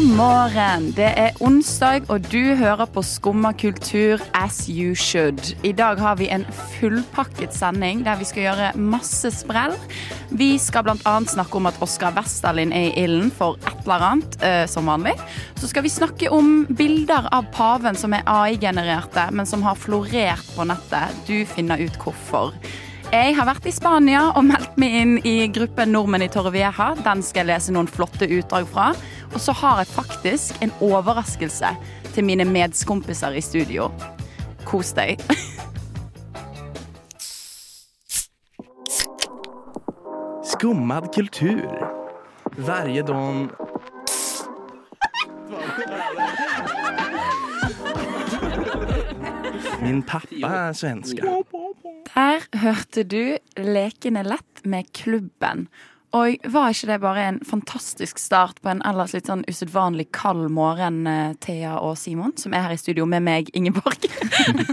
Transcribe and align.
morgen. 0.00 0.92
Det 0.94 1.08
er 1.16 1.36
onsdag, 1.42 2.06
og 2.08 2.22
du 2.30 2.54
hører 2.54 2.86
på 2.92 3.02
Skumma 3.02 3.50
kultur 3.52 4.22
as 4.36 4.68
you 4.68 4.94
should. 4.94 5.40
I 5.66 5.72
dag 5.72 5.98
har 5.98 6.16
vi 6.20 6.28
en 6.30 6.44
fullpakket 6.78 7.54
sending 7.54 8.04
der 8.06 8.18
vi 8.20 8.28
skal 8.28 8.44
gjøre 8.44 8.70
masse 8.78 9.32
sprell. 9.34 9.74
Vi 10.30 10.52
skal 10.62 10.86
bl.a. 10.86 11.14
snakke 11.26 11.58
om 11.58 11.66
at 11.70 11.80
Oskar 11.82 12.14
Westerlin 12.14 12.72
er 12.72 12.90
i 12.92 13.04
ilden 13.04 13.32
for 13.34 13.58
et 13.66 13.82
eller 13.82 14.06
annet, 14.10 14.38
eh, 14.42 14.64
som 14.70 14.86
vanlig. 14.86 15.16
Så 15.58 15.70
skal 15.72 15.86
vi 15.86 15.94
snakke 15.94 16.30
om 16.30 16.66
bilder 16.68 17.30
av 17.34 17.50
paven 17.54 17.98
som 17.98 18.14
er 18.14 18.26
AI-genererte, 18.26 19.30
men 19.32 19.46
som 19.46 19.66
har 19.66 19.78
florert 19.78 20.54
på 20.54 20.68
nettet. 20.68 21.24
Du 21.26 21.42
finner 21.46 21.80
ut 21.82 21.98
hvorfor. 21.98 22.54
Jeg 23.08 23.38
har 23.38 23.46
vært 23.48 23.64
i 23.64 23.70
Spania 23.72 24.26
og 24.36 24.42
meldt 24.44 24.74
meg 24.76 24.94
inn 24.98 25.12
i 25.24 25.46
gruppen 25.48 25.94
Nordmenn 25.94 26.26
i 26.26 26.28
Torrevieja. 26.28 26.90
Den 27.06 27.22
skal 27.24 27.40
jeg 27.40 27.48
lese 27.48 27.72
noen 27.72 27.88
flotte 27.88 28.28
utdrag 28.28 28.66
fra. 28.68 28.90
Og 29.34 29.40
så 29.40 29.52
har 29.52 29.76
jeg 29.78 29.86
faktisk 29.86 30.62
en 30.62 30.72
overraskelse 30.80 31.66
til 32.14 32.24
mine 32.24 32.44
medskompiser 32.44 33.30
i 33.30 33.40
studio. 33.40 33.90
Kos 34.64 34.92
deg. 34.96 35.16
Skummad 40.52 41.14
kultur. 41.14 41.94
Varje 42.56 43.02
dag... 43.02 43.48
Min 49.82 50.02
pappa 50.02 50.48
er 50.68 50.72
svenska. 50.72 51.22
Der 52.14 52.42
hørte 52.58 53.04
du 53.04 53.36
Lekende 53.56 54.22
lett 54.26 54.64
med 54.64 54.90
Klubben. 54.92 55.68
Og 56.18 56.50
var 56.50 56.72
ikke 56.72 56.88
det 56.90 56.98
bare 57.02 57.26
en 57.28 57.38
fantastisk 57.46 58.18
start 58.18 58.58
på 58.64 58.72
en 58.72 58.82
ellers 58.88 59.14
litt 59.14 59.28
sånn 59.30 59.44
usedvanlig 59.48 60.08
kald 60.16 60.48
morgen, 60.54 61.04
eh, 61.06 61.36
Thea 61.44 61.76
og 61.78 61.98
Simon, 62.00 62.34
som 62.40 62.56
er 62.56 62.66
her 62.66 62.74
i 62.74 62.80
studio 62.80 63.06
med 63.06 63.26
meg, 63.28 63.54
Ingeborg? 63.54 64.08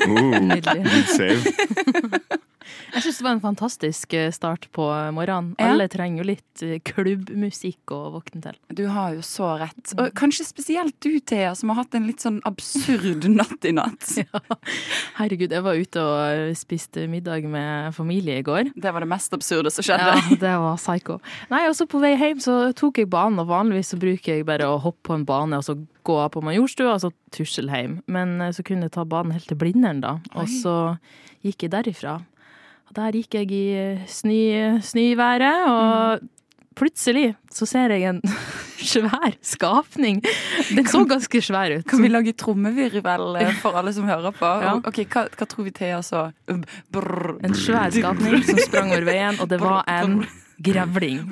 Oh, 0.05 0.39
good 0.39 1.07
save. 1.15 2.41
Jeg 2.93 3.05
syns 3.05 3.19
det 3.19 3.25
var 3.25 3.35
en 3.35 3.43
fantastisk 3.43 4.15
eh, 4.17 4.31
start 4.33 4.67
på 4.75 4.87
morgenen. 5.15 5.53
Ja. 5.59 5.71
Alle 5.71 5.87
trenger 5.91 6.23
jo 6.23 6.27
litt 6.31 6.63
eh, 6.65 6.77
klubbmusikk 6.85 7.93
å 7.95 7.99
våkne 8.15 8.41
til. 8.43 8.59
Du 8.75 8.85
har 8.91 9.15
jo 9.15 9.23
så 9.25 9.53
rett. 9.61 9.93
Og 9.97 10.11
kanskje 10.17 10.47
spesielt 10.47 10.95
du, 11.03 11.19
Thea, 11.19 11.53
som 11.57 11.71
har 11.71 11.83
hatt 11.83 11.97
en 11.97 12.07
litt 12.09 12.23
sånn 12.23 12.41
absurd 12.47 13.27
natt 13.39 13.67
i 13.67 13.73
natt. 13.75 14.11
Herregud, 15.19 15.53
jeg 15.53 15.65
var 15.65 15.79
ute 15.79 16.05
og 16.05 16.19
eh, 16.25 16.53
spiste 16.57 17.07
middag 17.11 17.47
med 17.49 17.95
familie 17.97 18.39
i 18.41 18.45
går. 18.45 18.73
Det 18.75 18.93
var 18.93 19.05
det 19.05 19.11
mest 19.11 19.35
absurde 19.37 19.73
som 19.73 19.85
skjedde. 19.85 20.15
Ja, 20.15 20.39
det 20.45 20.55
var 20.65 20.79
psycho. 20.81 21.19
Nei, 21.51 21.65
også 21.69 21.89
på 21.89 22.01
vei 22.03 22.15
hjem 22.15 22.41
så 22.43 22.59
tok 22.77 23.01
jeg 23.01 23.11
banen, 23.11 23.41
og 23.43 23.51
vanligvis 23.51 23.93
så 23.93 23.99
bruker 24.01 24.39
jeg 24.39 24.47
bare 24.47 24.69
å 24.69 24.79
hoppe 24.81 25.05
på 25.05 25.17
en 25.17 25.27
bane 25.27 25.59
og 25.59 25.67
så 25.67 25.77
gå 26.05 26.17
på 26.29 26.41
Majorstua 26.45 26.95
og 26.95 27.03
så 27.03 27.11
tusle 27.35 27.71
hjem. 27.71 27.99
Men 28.11 28.39
eh, 28.41 28.53
så 28.55 28.65
kunne 28.65 28.87
jeg 28.87 28.95
ta 28.97 29.05
banen 29.09 29.35
helt 29.35 29.49
til 29.49 29.59
Blindern, 29.59 30.03
da. 30.05 30.17
Og 30.37 30.49
så 30.51 30.75
gikk 31.45 31.67
jeg 31.67 31.75
derifra. 31.75 32.19
Der 32.95 33.11
gikk 33.11 33.35
jeg 33.35 33.51
i 33.51 33.63
eh, 33.75 34.03
snø, 34.07 34.77
snøværet, 34.79 35.65
og 35.67 36.23
plutselig 36.79 37.33
så 37.51 37.67
ser 37.67 37.91
jeg 37.91 38.07
en 38.07 38.21
svær 38.91 39.35
skapning. 39.43 40.21
Den 40.69 40.87
så 40.87 41.03
ganske 41.09 41.41
svær 41.43 41.75
ut. 41.75 41.83
Kan 41.89 42.03
vi 42.03 42.11
lage 42.11 42.33
trommevirvel 42.39 43.41
eh, 43.41 43.51
for 43.59 43.75
alle 43.75 43.91
som 43.95 44.07
hører 44.07 44.31
på? 44.35 44.53
Ja. 44.63 44.77
Ok, 44.79 45.03
hva, 45.11 45.25
hva 45.27 45.49
tror 45.51 45.67
vi 45.67 45.75
Thea 45.75 45.99
så? 46.05 46.29
Brr. 46.95 47.35
En 47.43 47.57
svær 47.57 47.91
skapning 47.95 48.39
som 48.47 48.63
sprang 48.63 48.95
over 48.95 49.07
veien, 49.11 49.41
og 49.43 49.51
det 49.51 49.59
var 49.63 49.83
en 49.91 50.21
grevling. 50.63 51.25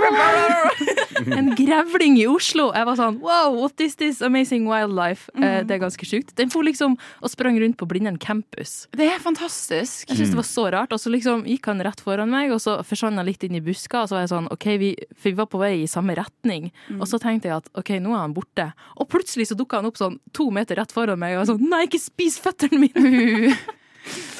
En 1.36 1.50
grevling 1.56 2.16
i 2.20 2.26
Oslo! 2.30 2.70
Jeg 2.74 2.86
var 2.88 2.96
sånn 2.98 3.18
wow, 3.20 3.52
what 3.52 3.80
is 3.84 3.96
this 4.00 4.20
amazing 4.24 4.66
wildlife? 4.68 5.28
Eh, 5.36 5.60
det 5.66 5.76
er 5.76 5.82
ganske 5.82 6.06
sjukt. 6.08 6.32
Den 6.38 6.52
for 6.52 6.64
liksom 6.66 6.96
og 7.20 7.32
sprang 7.32 7.58
rundt 7.60 7.76
på 7.80 7.88
Blindern 7.90 8.18
campus. 8.20 8.86
Det 8.96 9.08
er 9.10 9.20
fantastisk. 9.22 10.08
Jeg 10.08 10.16
synes 10.16 10.32
det 10.32 10.40
var 10.40 10.48
så 10.48 10.64
rart. 10.72 10.94
Og 10.96 11.02
så 11.02 11.12
liksom 11.12 11.44
gikk 11.48 11.68
han 11.70 11.82
rett 11.84 12.00
foran 12.04 12.32
meg, 12.32 12.54
og 12.54 12.62
så 12.62 12.78
forsvant 12.86 13.20
han 13.20 13.28
litt 13.28 13.44
inn 13.46 13.58
i 13.58 13.64
buska. 13.64 14.04
Og 14.04 14.10
så 14.10 14.16
var 14.16 14.24
jeg 14.24 14.32
sånn, 14.32 14.48
ok, 14.54 14.68
vi, 14.80 14.92
for 15.16 15.30
vi 15.30 15.36
var 15.42 15.50
på 15.52 15.60
vei 15.62 15.72
i 15.82 15.90
samme 15.90 16.16
retning. 16.18 16.70
Og 16.98 17.06
så 17.10 17.20
tenkte 17.22 17.50
jeg 17.50 17.60
at 17.60 17.68
ok, 17.76 17.96
nå 18.02 18.14
er 18.14 18.24
han 18.24 18.36
borte. 18.36 18.70
Og 18.96 19.10
plutselig 19.12 19.50
så 19.50 19.58
dukka 19.58 19.82
han 19.82 19.90
opp 19.90 20.00
sånn 20.00 20.20
to 20.36 20.48
meter 20.54 20.80
rett 20.80 20.94
foran 20.94 21.20
meg, 21.20 21.34
og 21.34 21.40
jeg 21.40 21.44
var 21.44 21.52
sånn 21.52 21.68
nei, 21.70 21.84
ikke 21.88 22.02
spis 22.02 22.40
føttene 22.42 22.86
mine! 22.86 23.54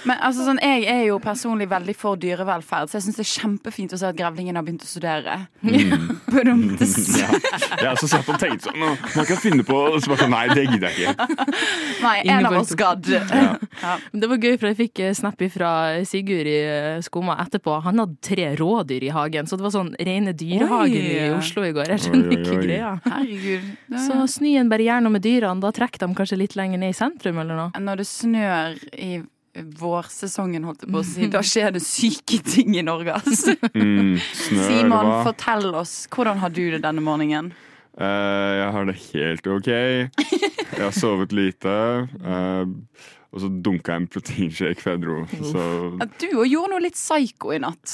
Men 0.08 0.16
altså, 0.24 0.46
sånn, 0.46 0.58
Jeg 0.64 0.86
er 0.88 1.02
jo 1.10 1.18
personlig 1.20 1.66
veldig 1.70 1.94
for 1.98 2.16
dyrevelferd, 2.20 2.88
så 2.88 2.96
jeg 2.98 3.04
syns 3.04 3.18
det 3.18 3.24
er 3.26 3.30
kjempefint 3.30 3.92
å 3.92 3.98
se 4.00 4.08
at 4.08 4.16
grevlingen 4.16 4.56
har 4.56 4.64
begynt 4.64 4.84
å 4.86 4.88
studere. 4.88 5.34
Badumtes. 6.32 6.96
Ja. 7.20 7.26
Jeg 7.80 7.84
har 7.84 7.94
også 7.96 8.08
sett 8.08 8.28
og 8.30 8.38
tenkt 8.40 8.64
sånn 8.64 8.76
«Nå, 8.80 8.88
Man 9.16 9.26
kan 9.28 9.38
finne 9.40 9.64
på 9.66 9.76
og 9.76 9.96
så 10.00 10.10
bare 10.12 10.22
sånn, 10.24 10.32
Nei, 10.32 10.44
det 10.54 10.62
gidder 10.66 10.86
jeg 10.94 11.10
ikke. 11.10 11.26
Nei, 12.06 12.14
en 12.32 12.48
av 12.48 12.56
oss 12.60 12.72
gadd. 12.78 13.08
Ja. 13.10 13.22
Ja. 13.82 13.94
Det 14.12 14.28
var 14.30 14.40
gøy, 14.40 14.54
for 14.60 14.70
jeg 14.70 14.78
fikk 14.78 15.02
eh, 15.04 15.12
snap 15.16 15.42
fra 15.52 15.70
Sigurd 16.08 16.48
i 16.48 16.56
eh, 16.64 17.00
Skumma 17.04 17.36
etterpå. 17.44 17.76
Han 17.84 18.00
hadde 18.02 18.16
tre 18.24 18.50
rådyr 18.58 19.06
i 19.08 19.12
hagen, 19.14 19.48
så 19.50 19.58
det 19.60 19.66
var 19.66 19.74
sånn 19.74 19.92
rene 19.98 20.32
dyrehagen 20.36 20.96
Oi. 20.96 21.16
i 21.16 21.28
Oslo 21.36 21.64
i 21.66 21.72
går. 21.76 21.92
Jeg 21.96 22.04
skjønner 22.06 22.30
Oi, 22.30 22.36
oi, 22.36 22.38
ikke 22.40 22.56
oi. 22.56 22.62
greia. 22.64 22.92
Herregud. 23.08 23.68
Så 24.06 24.20
snøen 24.38 24.72
bare 24.72 24.86
gjør 24.86 25.04
noe 25.06 25.16
med 25.18 25.26
dyrene, 25.26 25.60
da 25.64 25.74
trekker 25.76 26.04
de 26.06 26.16
kanskje 26.22 26.40
litt 26.40 26.56
lenger 26.58 26.80
ned 26.82 26.94
i 26.94 26.98
sentrum 27.00 27.42
eller 27.42 27.58
noe. 27.66 27.84
Når 27.90 28.02
det 28.04 28.08
snør 28.10 28.80
i 28.96 29.12
vårsesongen, 29.80 30.64
holdt 30.68 30.84
jeg 30.86 30.92
på 30.94 31.00
å 31.00 31.06
si, 31.06 31.28
da 31.34 31.42
skjer 31.44 31.74
det 31.76 31.82
syke 31.84 32.40
ting 32.46 32.76
i 32.78 32.84
Norge, 32.86 33.16
altså. 33.18 33.56
Mm, 33.74 34.16
snør, 34.18 34.66
Simon, 34.68 35.12
fortell 35.26 35.70
oss. 35.74 35.94
Hvordan 36.12 36.42
har 36.42 36.54
du 36.54 36.64
det 36.76 36.82
denne 36.86 37.04
morgenen? 37.04 37.52
Uh, 38.00 38.56
jeg 38.56 38.68
har 38.76 38.86
det 38.88 38.98
helt 39.10 39.48
OK. 39.50 39.70
Jeg 39.70 40.84
har 40.84 40.94
sovet 40.94 41.34
lite. 41.36 41.72
Uh, 42.22 42.70
og 43.30 43.42
så 43.44 43.48
dunka 43.62 43.94
jeg 43.94 44.02
en 44.02 44.06
proteinshake, 44.10 44.82
før 44.82 44.96
jeg 44.96 45.02
dro. 45.04 45.16
Så 45.52 45.64
At 46.02 46.14
du 46.18 46.26
òg 46.32 46.48
gjorde 46.50 46.72
noe 46.72 46.82
litt 46.82 46.98
psycho 46.98 47.52
i 47.54 47.60
natt. 47.62 47.92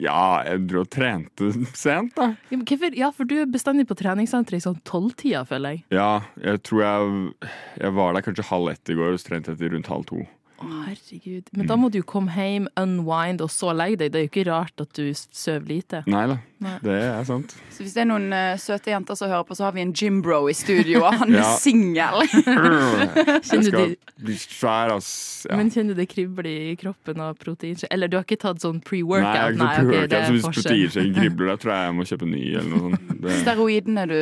ja, 0.00 0.44
jeg 0.46 0.62
dro 0.70 0.84
og 0.86 0.88
trente 0.92 1.50
sent, 1.76 2.14
da. 2.16 2.30
Ja, 2.48 2.56
men 2.56 2.64
hvorfor? 2.64 2.96
ja, 2.96 3.10
for 3.12 3.28
du 3.28 3.36
er 3.42 3.50
bestandig 3.52 3.84
på 3.90 3.98
treningssenteret 4.00 4.62
i 4.62 4.64
sånn 4.64 4.80
tolvtida, 4.88 5.44
føler 5.48 5.76
jeg. 5.76 5.84
Ja, 5.92 6.22
jeg 6.40 6.62
tror 6.64 6.84
jeg 6.84 7.50
Jeg 7.82 7.94
var 7.98 8.16
der 8.16 8.24
kanskje 8.24 8.48
halv 8.48 8.72
ett 8.72 8.88
i 8.88 8.96
går, 8.96 9.12
og 9.12 9.20
så 9.20 9.28
trente 9.28 9.52
jeg 9.52 9.60
til 9.60 9.74
rundt 9.76 9.92
halv 9.92 10.08
to. 10.08 10.24
Herregud. 10.58 11.50
Men 11.54 11.68
da 11.70 11.76
må 11.78 11.90
du 11.92 12.00
jo 12.00 12.06
komme 12.08 12.34
hjem, 12.34 12.66
unwind, 12.80 13.42
og 13.44 13.50
så 13.54 13.72
legge 13.76 14.02
deg. 14.02 14.12
Det 14.12 14.20
er 14.20 14.26
jo 14.26 14.30
ikke 14.32 14.46
rart 14.50 14.82
at 14.82 14.90
du 14.98 15.04
sover 15.14 15.68
lite. 15.70 16.02
Nei 16.10 16.24
da. 16.32 16.38
Det 16.82 16.94
er 16.98 17.24
sant. 17.28 17.52
Så 17.70 17.84
hvis 17.84 17.92
det 17.94 18.02
er 18.02 18.08
noen 18.10 18.32
uh, 18.34 18.56
søte 18.58 18.90
jenter 18.90 19.14
som 19.18 19.30
hører 19.30 19.44
på, 19.46 19.54
så 19.54 19.68
har 19.68 19.74
vi 19.76 19.82
en 19.84 19.92
Jimbro 19.94 20.40
i 20.50 20.54
studio, 20.58 21.04
og 21.06 21.14
han 21.20 21.30
er 21.34 21.38
Ja. 21.44 21.52
singel. 21.62 22.24
Kjenner 22.32 23.42
skal 23.44 23.92
du, 23.92 23.94
bli 24.26 24.34
svær, 24.40 24.94
ass. 24.96 25.10
Ja. 25.48 25.54
Men 25.60 25.70
kjenner 25.70 25.94
du 25.94 26.00
det 26.02 26.08
kribler 26.10 26.48
i 26.50 26.74
kroppen 26.80 27.22
av 27.22 27.36
proteinshake? 27.38 27.90
Eller 27.94 28.10
du 28.10 28.16
har 28.18 28.26
ikke 28.26 28.40
tatt 28.42 28.62
sånn 28.64 28.80
pre-workout? 28.82 29.28
Nei, 29.28 29.36
jeg 29.36 29.44
har 29.44 29.54
ikke 29.54 29.68
pre-workout, 29.78 30.10
det 30.10 30.18
er 30.18 30.26
så 30.26 30.34
hvis 30.34 30.48
proteinshake 30.58 31.14
gribler, 31.20 31.52
da 31.52 31.56
tror 31.62 31.74
jeg 31.76 31.86
jeg 31.88 31.96
må 32.00 32.08
kjøpe 32.10 32.30
ny 32.32 32.42
eller 32.50 32.68
noe 32.74 32.82
sånt. 32.88 33.14
Det, 33.18 33.38
Steroidene 33.44 34.06
du 34.10 34.18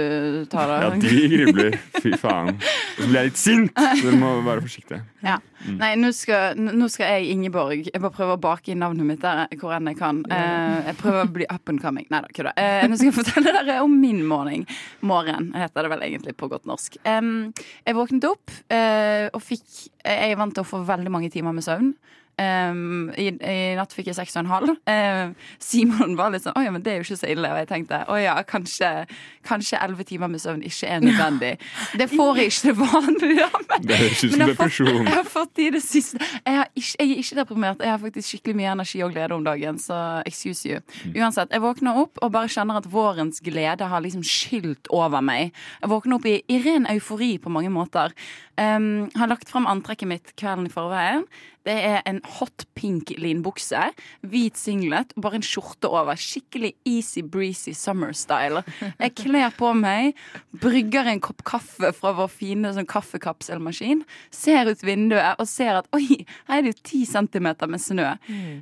tar, 0.53 0.71
da. 0.73 0.79
ja, 0.85 0.93
de 1.01 1.27
gribler. 1.33 1.79
Fy 2.03 2.13
faen. 2.21 2.53
Og 2.57 3.03
så 3.03 3.09
blir 3.11 3.21
jeg 3.23 3.31
litt 3.33 3.41
sint, 3.41 3.81
så 3.81 4.13
du 4.13 4.21
må 4.21 4.35
være 4.47 4.65
forsiktig. 4.69 5.01
Ja. 5.25 5.41
Nei, 5.67 5.95
nå 5.99 6.13
skal, 6.15 6.55
nå 6.61 6.87
skal 6.93 7.17
jeg, 7.17 7.31
Ingeborg 7.33 7.89
Jeg 7.89 7.99
bare 7.99 8.13
prøver 8.15 8.37
å 8.37 8.39
bake 8.41 8.71
inn 8.71 8.79
navnet 8.85 9.09
mitt 9.09 9.23
der 9.25 9.49
hvor 9.59 9.73
enn 9.75 9.89
jeg 9.91 9.97
kan. 9.99 10.21
Uh, 10.31 10.85
jeg 10.87 10.99
prøver 11.01 11.25
å 11.25 11.31
bli 11.33 11.49
up 11.51 11.73
and 11.73 11.81
coming. 11.83 12.07
Nei 12.13 12.21
da, 12.27 12.35
kødda. 12.35 12.53
Eh, 12.59 12.87
nå 12.91 12.99
skal 12.99 13.11
jeg 13.11 13.17
fortelle 13.17 13.55
dere 13.57 13.79
om 13.85 13.95
min 14.01 14.23
morgen. 14.27 14.67
Morgen 15.07 15.53
heter 15.57 15.87
det 15.87 15.93
vel 15.95 16.05
egentlig 16.09 16.37
på 16.39 16.51
godt 16.51 16.67
norsk. 16.69 16.99
Em, 17.07 17.53
jeg 17.87 17.97
våknet 17.97 18.29
opp 18.29 18.53
eh, 18.73 19.27
og 19.33 19.43
fikk 19.45 19.65
Jeg 20.07 20.33
er 20.33 20.39
vant 20.39 20.55
til 20.55 20.63
å 20.63 20.69
få 20.69 20.85
veldig 20.87 21.11
mange 21.13 21.31
timer 21.35 21.55
med 21.57 21.67
søvn. 21.67 21.95
Em, 22.39 23.11
i, 23.17 23.31
I 23.33 23.75
natt 23.79 23.95
fikk 23.97 24.11
jeg 24.11 24.17
seks 24.19 24.35
og 24.37 24.43
en 24.45 24.51
halv. 24.51 24.73
Em, 24.93 25.31
Simon 25.59 26.17
var 26.19 26.31
litt 26.35 26.43
sånn 26.45 26.53
'Å 26.53 26.65
ja, 26.67 26.71
men 26.71 26.83
det 26.85 26.93
er 26.93 26.97
jo 27.01 27.07
ikke 27.07 27.17
så 27.23 27.31
ille'. 27.33 27.49
Og 27.49 27.59
jeg 27.63 27.69
tenkte 27.71 28.05
'Å 28.05 28.17
ja, 28.23 28.35
kanskje 28.45 29.79
elleve 29.81 30.05
timer 30.05 30.29
med 30.29 30.41
søvn 30.41 30.63
ikke 30.67 30.87
er 30.87 31.01
nødvendig'. 31.01 31.57
Det 31.97 32.09
får 32.13 32.37
jeg 32.37 32.47
ikke 32.53 32.61
til 32.67 32.75
vanlig. 32.75 33.33
Ja, 33.41 33.49
men- 33.71 33.87
Det 33.87 33.97
høres 33.97 34.25
ut 34.25 34.31
som 34.33 34.41
depresjon. 34.47 35.05
Jeg 35.07 35.15
har 35.15 35.25
fått 35.25 35.59
i 35.59 35.71
det 35.71 35.83
siste 35.83 36.19
jeg, 36.21 36.55
har 36.57 36.69
ikke, 36.77 36.97
jeg 37.01 37.11
er 37.11 37.21
ikke 37.23 37.37
deprimert. 37.41 37.79
Jeg 37.81 37.89
har 37.91 37.99
faktisk 37.99 38.29
skikkelig 38.29 38.57
mye 38.57 38.73
energi 38.73 39.03
og 39.03 39.13
glede 39.15 39.33
om 39.33 39.45
dagen. 39.45 39.79
Så 39.79 40.23
excuse 40.27 40.67
you. 40.67 40.81
Uansett, 41.17 41.51
jeg 41.51 41.61
våkner 41.61 41.97
opp 41.97 42.19
og 42.23 42.33
bare 42.33 42.49
kjenner 42.49 42.77
at 42.77 42.85
vårens 42.91 43.41
glede 43.41 43.87
har 43.89 44.01
liksom 44.01 44.23
skylt 44.23 44.87
over 44.91 45.21
meg. 45.23 45.53
Jeg 45.81 45.91
våkner 45.91 46.15
opp 46.21 46.27
i, 46.27 46.43
i 46.49 46.59
ren 46.63 46.87
eufori 46.87 47.39
på 47.39 47.49
mange 47.51 47.71
måter. 47.71 48.13
Um, 48.57 49.11
har 49.21 49.29
lagt 49.29 49.51
fram 49.53 49.67
antrekket 49.69 50.09
mitt 50.09 50.31
kvelden 50.41 50.65
i 50.65 50.73
forveien. 50.73 51.27
Det 51.67 51.75
er 51.75 51.99
en 52.07 52.23
hot 52.39 52.63
pink 52.79 53.11
linbukse, 53.19 53.81
hvit 54.25 54.57
singlet 54.57 55.11
og 55.17 55.25
bare 55.27 55.41
en 55.41 55.45
skjorte 55.45 55.91
over. 55.91 56.17
Skikkelig 56.17 56.71
easy 56.89 57.21
breezy 57.21 57.75
summer 57.77 58.15
style. 58.17 58.63
Jeg 59.03 59.13
kler 59.19 59.51
på 59.59 59.73
meg, 59.77 60.15
brygger 60.63 61.11
en 61.11 61.21
kopp 61.21 61.43
kaffe 61.45 61.91
fra 61.99 62.15
vår 62.17 62.31
fine 62.33 62.71
sånn 62.73 62.89
kaffekapselmaskin, 62.89 64.05
ser 64.33 64.71
ut 64.71 64.87
vinduet 64.87 65.37
og 65.43 65.51
ser 65.51 65.83
at 65.83 65.91
oi, 65.97 66.23
her 66.49 66.61
er 66.61 66.65
det 66.65 66.73
jo 66.77 66.81
ti 66.95 67.03
centimeter 67.05 67.69
med 67.69 67.83
snø. 67.83 68.09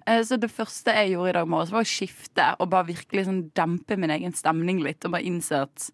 Eh, 0.08 0.22
Så 0.24 0.40
det 0.40 0.50
første 0.50 0.90
jeg 0.96 1.12
gjorde 1.14 1.36
i 1.36 1.38
dag 1.38 1.48
morges, 1.54 1.70
var 1.76 1.84
å 1.84 1.92
skifte 1.94 2.50
og 2.58 2.70
bare 2.72 2.88
virkelig 2.90 3.28
sånn 3.28 3.44
dempe 3.54 4.00
min 4.00 4.10
egen 4.16 4.32
stemning 4.34 4.82
litt. 4.82 5.04
Og 5.04 5.14
bare 5.14 5.28
innse 5.28 5.62
at 5.68 5.90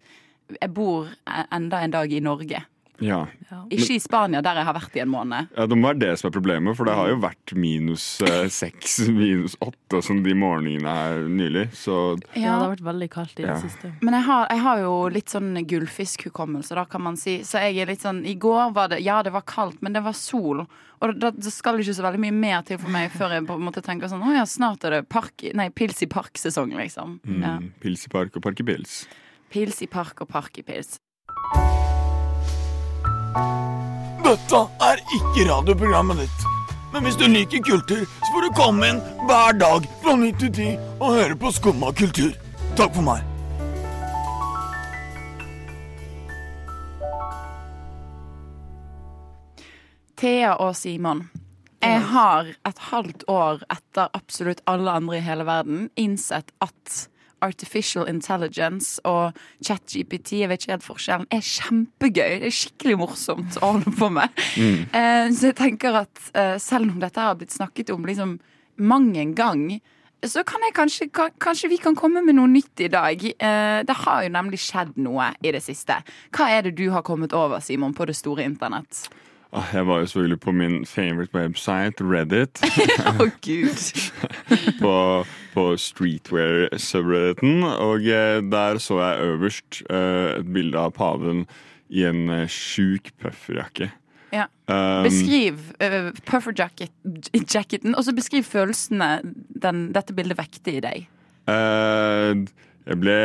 jeg 0.57 0.73
bor 0.73 1.11
enda 1.51 1.83
en 1.83 1.91
dag 1.93 2.11
i 2.11 2.19
Norge. 2.23 2.65
Ja. 3.01 3.25
Ikke 3.73 3.95
i 3.95 3.99
Spania, 3.99 4.41
der 4.45 4.59
jeg 4.61 4.65
har 4.67 4.75
vært 4.77 4.95
i 4.95 5.01
en 5.03 5.09
måned. 5.11 5.49
ja, 5.57 5.65
Det 5.67 5.77
må 5.77 5.89
være 5.89 5.99
det 5.99 6.11
som 6.19 6.29
er 6.29 6.33
problemet, 6.35 6.75
for 6.77 6.85
det 6.85 6.93
har 6.95 7.09
jo 7.09 7.17
vært 7.23 7.53
minus 7.57 8.05
eh, 8.21 8.47
seks, 8.47 8.99
minus 9.09 9.55
åtte 9.59 10.01
sånn 10.05 10.21
de 10.23 10.33
morgenene 10.37 10.87
her 10.95 11.25
nylig. 11.27 11.65
Så 11.75 11.97
Ja, 12.35 12.55
det 12.57 12.61
har 12.61 12.75
vært 12.75 12.85
veldig 12.91 13.09
kaldt 13.11 13.39
i 13.39 13.43
Ja. 13.47 13.55
det 13.57 13.65
siste. 13.71 13.91
Men 14.01 14.13
jeg 14.19 14.23
har, 14.29 14.47
jeg 14.53 14.59
har 14.67 14.79
jo 14.85 14.93
litt 15.09 15.33
sånn 15.33 15.51
gullfiskhukommelse, 15.67 16.75
da, 16.75 16.85
kan 16.85 17.01
man 17.01 17.17
si. 17.17 17.39
Så 17.43 17.59
jeg 17.59 17.81
er 17.81 17.91
litt 17.91 18.01
sånn 18.05 18.23
I 18.25 18.35
går 18.35 18.71
var 18.73 18.87
det 18.93 19.01
Ja, 19.01 19.21
det 19.23 19.33
var 19.33 19.41
kaldt, 19.43 19.81
men 19.81 19.93
det 19.93 20.03
var 20.05 20.13
sol. 20.13 20.65
Og 21.01 21.15
da 21.19 21.31
det 21.33 21.49
skal 21.51 21.79
ikke 21.81 21.95
så 21.97 22.03
veldig 22.05 22.19
mye 22.21 22.35
mer 22.37 22.61
til 22.61 22.77
for 22.77 22.93
meg 22.93 23.09
før 23.11 23.33
jeg 23.33 23.47
på 23.49 23.55
en 23.57 23.65
måte 23.65 23.81
tenker 23.81 24.07
sånn 24.11 24.21
Å 24.21 24.35
ja, 24.37 24.43
snart 24.45 24.85
er 24.85 24.99
det 24.99 25.09
park, 25.09 25.41
nei, 25.57 25.69
pils 25.73 26.03
i 26.05 26.07
park-sesong, 26.07 26.75
liksom. 26.77 27.19
Ja. 27.25 27.57
mm, 27.57 27.71
pils 27.81 28.05
i 28.05 28.09
park 28.13 28.35
og 28.37 28.43
park 28.45 28.59
i 28.61 28.63
pils. 28.69 29.07
Pils 29.49 29.81
i 29.81 29.87
park 29.87 30.21
og 30.21 30.29
park 30.29 30.61
i 30.61 30.61
pils. 30.63 30.99
Dette 33.31 34.61
er 34.83 35.01
ikke 35.15 35.45
radioprogrammet 35.47 36.23
ditt. 36.23 36.47
Men 36.91 37.05
hvis 37.07 37.15
du 37.15 37.23
liker 37.31 37.63
kultur, 37.63 38.03
så 38.03 38.29
får 38.33 38.45
du 38.45 38.55
komme 38.57 38.89
inn 38.91 39.01
hver 39.29 39.55
dag 39.59 39.85
fra 40.03 40.15
9 40.19 40.31
til 40.41 40.51
10 40.51 40.71
og 40.99 41.13
høre 41.15 41.37
på 41.39 41.51
Skumma 41.55 41.91
kultur. 41.95 42.33
Takk 42.75 42.95
for 42.97 43.05
meg. 43.07 43.23
Thea 50.19 50.57
og 50.59 50.75
Simon. 50.77 51.29
Jeg 51.81 52.01
har 52.11 52.51
et 52.67 52.83
halvt 52.91 53.23
år 53.31 53.63
etter 53.73 54.11
absolutt 54.13 54.59
alle 54.69 54.91
andre 54.99 55.17
i 55.17 55.23
hele 55.25 55.47
verden 55.47 55.87
innsett 55.97 56.51
at 56.61 57.07
artificial 57.41 58.07
intelligence 58.09 59.01
og 59.07 59.37
ChatGPT, 59.65 60.41
jeg 60.41 60.51
vet 60.51 60.63
ikke 60.63 60.75
helt 60.75 60.87
forskjellen, 60.87 61.29
er 61.31 61.45
kjempegøy. 61.45 62.37
Det 62.41 62.51
er 62.51 62.57
skikkelig 62.57 62.99
morsomt 63.01 63.59
å 63.61 63.73
holde 63.75 63.95
på 63.97 64.11
med. 64.13 64.43
Eh, 64.57 65.27
så 65.35 65.51
jeg 65.51 65.57
tenker 65.59 66.03
at 66.03 66.27
uh, 66.35 66.57
selv 66.61 66.93
om 66.93 67.01
dette 67.01 67.21
har 67.21 67.37
blitt 67.39 67.53
snakket 67.55 67.93
om 67.93 68.05
liksom 68.07 68.37
mang 68.81 69.11
en 69.17 69.33
gang, 69.37 69.65
så 70.27 70.43
kan 70.45 70.61
jeg 70.65 70.75
kanskje, 70.77 71.07
kan, 71.13 71.33
kanskje 71.41 71.69
vi 71.71 71.79
kan 71.81 71.95
komme 71.97 72.21
med 72.21 72.37
noe 72.37 72.49
nytt 72.49 72.83
i 72.85 72.89
dag. 72.93 73.23
Eh, 73.25 73.79
det 73.87 73.97
har 74.03 74.23
jo 74.23 74.33
nemlig 74.33 74.61
skjedd 74.61 74.93
noe 75.01 75.31
i 75.41 75.53
det 75.53 75.63
siste. 75.65 75.97
Hva 76.35 76.49
er 76.53 76.67
det 76.67 76.75
du 76.77 76.89
har 76.93 77.05
kommet 77.05 77.33
over, 77.33 77.59
Simon, 77.59 77.95
på 77.97 78.05
det 78.05 78.15
store 78.19 78.45
internett? 78.45 79.07
Jeg 79.51 79.83
var 79.85 79.99
jo 79.99 80.05
selvfølgelig 80.07 80.39
på 80.39 80.51
min 80.55 80.85
favorite 80.85 81.35
website, 81.35 81.99
Reddit, 81.99 82.61
Å, 83.19 83.27
gud. 83.43 83.81
på, 84.83 84.93
på 85.53 85.65
streetwear-subrediten, 85.77 87.63
Og 87.63 88.07
eh, 88.07 88.41
der 88.41 88.79
så 88.79 88.99
jeg 89.01 89.31
øverst 89.31 89.81
eh, 89.89 90.39
et 90.39 90.53
bilde 90.53 90.79
av 90.79 90.93
paven 90.97 91.45
i 91.89 92.05
en 92.07 92.29
eh, 92.29 92.47
sjuk 92.47 93.11
pufferjakke. 93.21 93.91
Ja. 94.31 94.47
Um, 94.71 95.03
Beskriv 95.03 95.59
uh, 95.83 96.11
pufferjacketen, 96.23 97.95
og 97.95 98.05
så 98.07 98.13
beskriv 98.15 98.47
følelsene 98.47 99.09
den, 99.61 99.89
dette 99.91 100.15
bildet 100.15 100.39
vekte 100.39 100.77
i 100.77 100.83
deg. 100.83 101.09
Eh, 101.51 102.45
jeg 102.81 102.97
ble 102.97 103.15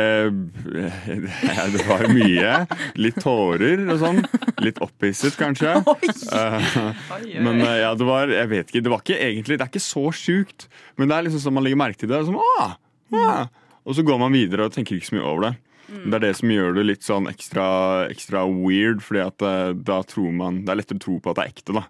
Det 1.73 1.83
var 1.87 2.05
mye. 2.13 2.51
Litt 2.99 3.17
tårer 3.23 3.83
og 3.87 4.01
sånn. 4.01 4.21
Litt 4.63 4.81
opphisset, 4.83 5.37
kanskje. 5.39 5.77
Eh, 6.37 7.39
men 7.41 7.61
eh, 7.63 7.77
ja, 7.81 7.91
det 7.97 8.05
var 8.05 8.29
Jeg 8.31 8.49
vet 8.51 8.69
ikke. 8.69 8.81
Det 8.83 8.91
var 8.91 9.01
ikke 9.01 9.17
egentlig 9.17 9.57
Det 9.57 9.63
er 9.63 9.71
ikke 9.71 9.83
så 9.83 10.03
sjukt. 10.15 10.67
Men 10.99 11.09
det 11.09 11.15
er 11.15 11.25
liksom 11.27 11.41
sånn 11.43 11.55
man 11.57 11.65
legger 11.65 11.79
merke 11.79 12.01
til 12.01 12.11
det. 12.11 12.19
Som, 12.27 12.37
ah, 12.59 12.75
ah. 13.15 13.47
Og 13.87 13.97
så 13.97 14.03
går 14.05 14.19
man 14.21 14.35
videre 14.35 14.67
og 14.67 14.75
tenker 14.75 14.97
ikke 14.97 15.09
så 15.09 15.17
mye 15.17 15.25
over 15.25 15.45
det. 15.47 15.53
Det 15.87 16.17
er 16.17 16.23
det 16.25 16.33
som 16.35 16.51
gjør 16.51 16.73
det 16.75 16.83
litt 16.83 17.05
sånn 17.07 17.29
ekstra, 17.31 17.67
ekstra 18.11 18.43
weird, 18.49 18.99
Fordi 19.05 19.21
at 19.23 19.45
eh, 19.47 19.69
da 19.87 20.01
tror 20.07 20.33
man 20.35 20.61
Det 20.65 20.73
er 20.73 20.81
lettere 20.81 20.99
å 20.99 21.05
tro 21.05 21.15
på 21.23 21.31
at 21.31 21.39
det 21.39 21.45
er 21.45 21.53
ekte, 21.53 21.77
da. 21.77 21.85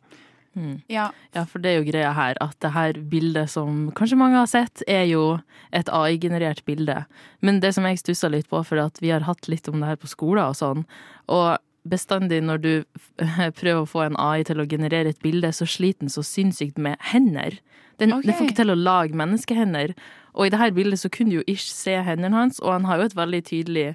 Ja. 0.92 1.09
Ja, 1.36 1.45
for 1.50 1.63
det 1.63 1.71
er 1.71 1.80
jo 1.80 1.88
greia 1.89 2.13
her 2.18 2.39
at 2.44 2.57
det 2.63 2.74
her 2.75 3.00
bildet 3.12 3.51
som 3.54 3.88
kanskje 3.98 4.19
mange 4.19 4.39
har 4.39 4.50
sett, 4.51 4.83
er 4.88 5.06
jo 5.09 5.38
et 5.75 5.89
AI-generert 5.94 6.63
bilde. 6.68 7.04
Men 7.45 7.62
det 7.63 7.74
som 7.77 7.88
jeg 7.88 8.01
stussa 8.01 8.31
litt 8.31 8.50
på, 8.50 8.63
for 8.65 8.81
at 8.81 9.00
vi 9.04 9.13
har 9.13 9.27
hatt 9.27 9.50
litt 9.51 9.69
om 9.71 9.81
det 9.81 9.94
her 9.94 10.01
på 10.01 10.12
skolen 10.12 10.45
og 10.48 10.57
sånn, 10.59 10.86
og 11.27 11.57
bestandig 11.88 12.42
når 12.44 12.62
du 12.63 12.71
prøver 13.59 13.81
å 13.81 13.89
få 13.89 14.06
en 14.07 14.19
AI 14.19 14.44
til 14.48 14.62
å 14.62 14.68
generere 14.69 15.13
et 15.13 15.24
bilde, 15.24 15.51
så 15.56 15.68
sliter 15.69 16.06
den 16.06 16.13
så 16.13 16.25
sinnssykt 16.25 16.80
med 16.81 17.00
hender. 17.12 17.59
Den, 17.98 18.13
okay. 18.13 18.27
den 18.27 18.38
får 18.38 18.50
ikke 18.50 18.59
til 18.62 18.74
å 18.74 18.77
lage 18.77 19.18
menneskehender. 19.18 19.95
Og 20.38 20.48
i 20.48 20.51
det 20.54 20.59
her 20.62 20.75
bildet 20.75 21.01
så 21.01 21.09
kunne 21.09 21.33
du 21.33 21.39
jo 21.39 21.48
ikke 21.48 21.71
se 21.71 21.98
hendene 22.06 22.38
hans, 22.38 22.62
og 22.62 22.75
han 22.75 22.86
har 22.86 23.01
jo 23.01 23.09
et 23.09 23.18
veldig 23.18 23.42
tydelig 23.48 23.88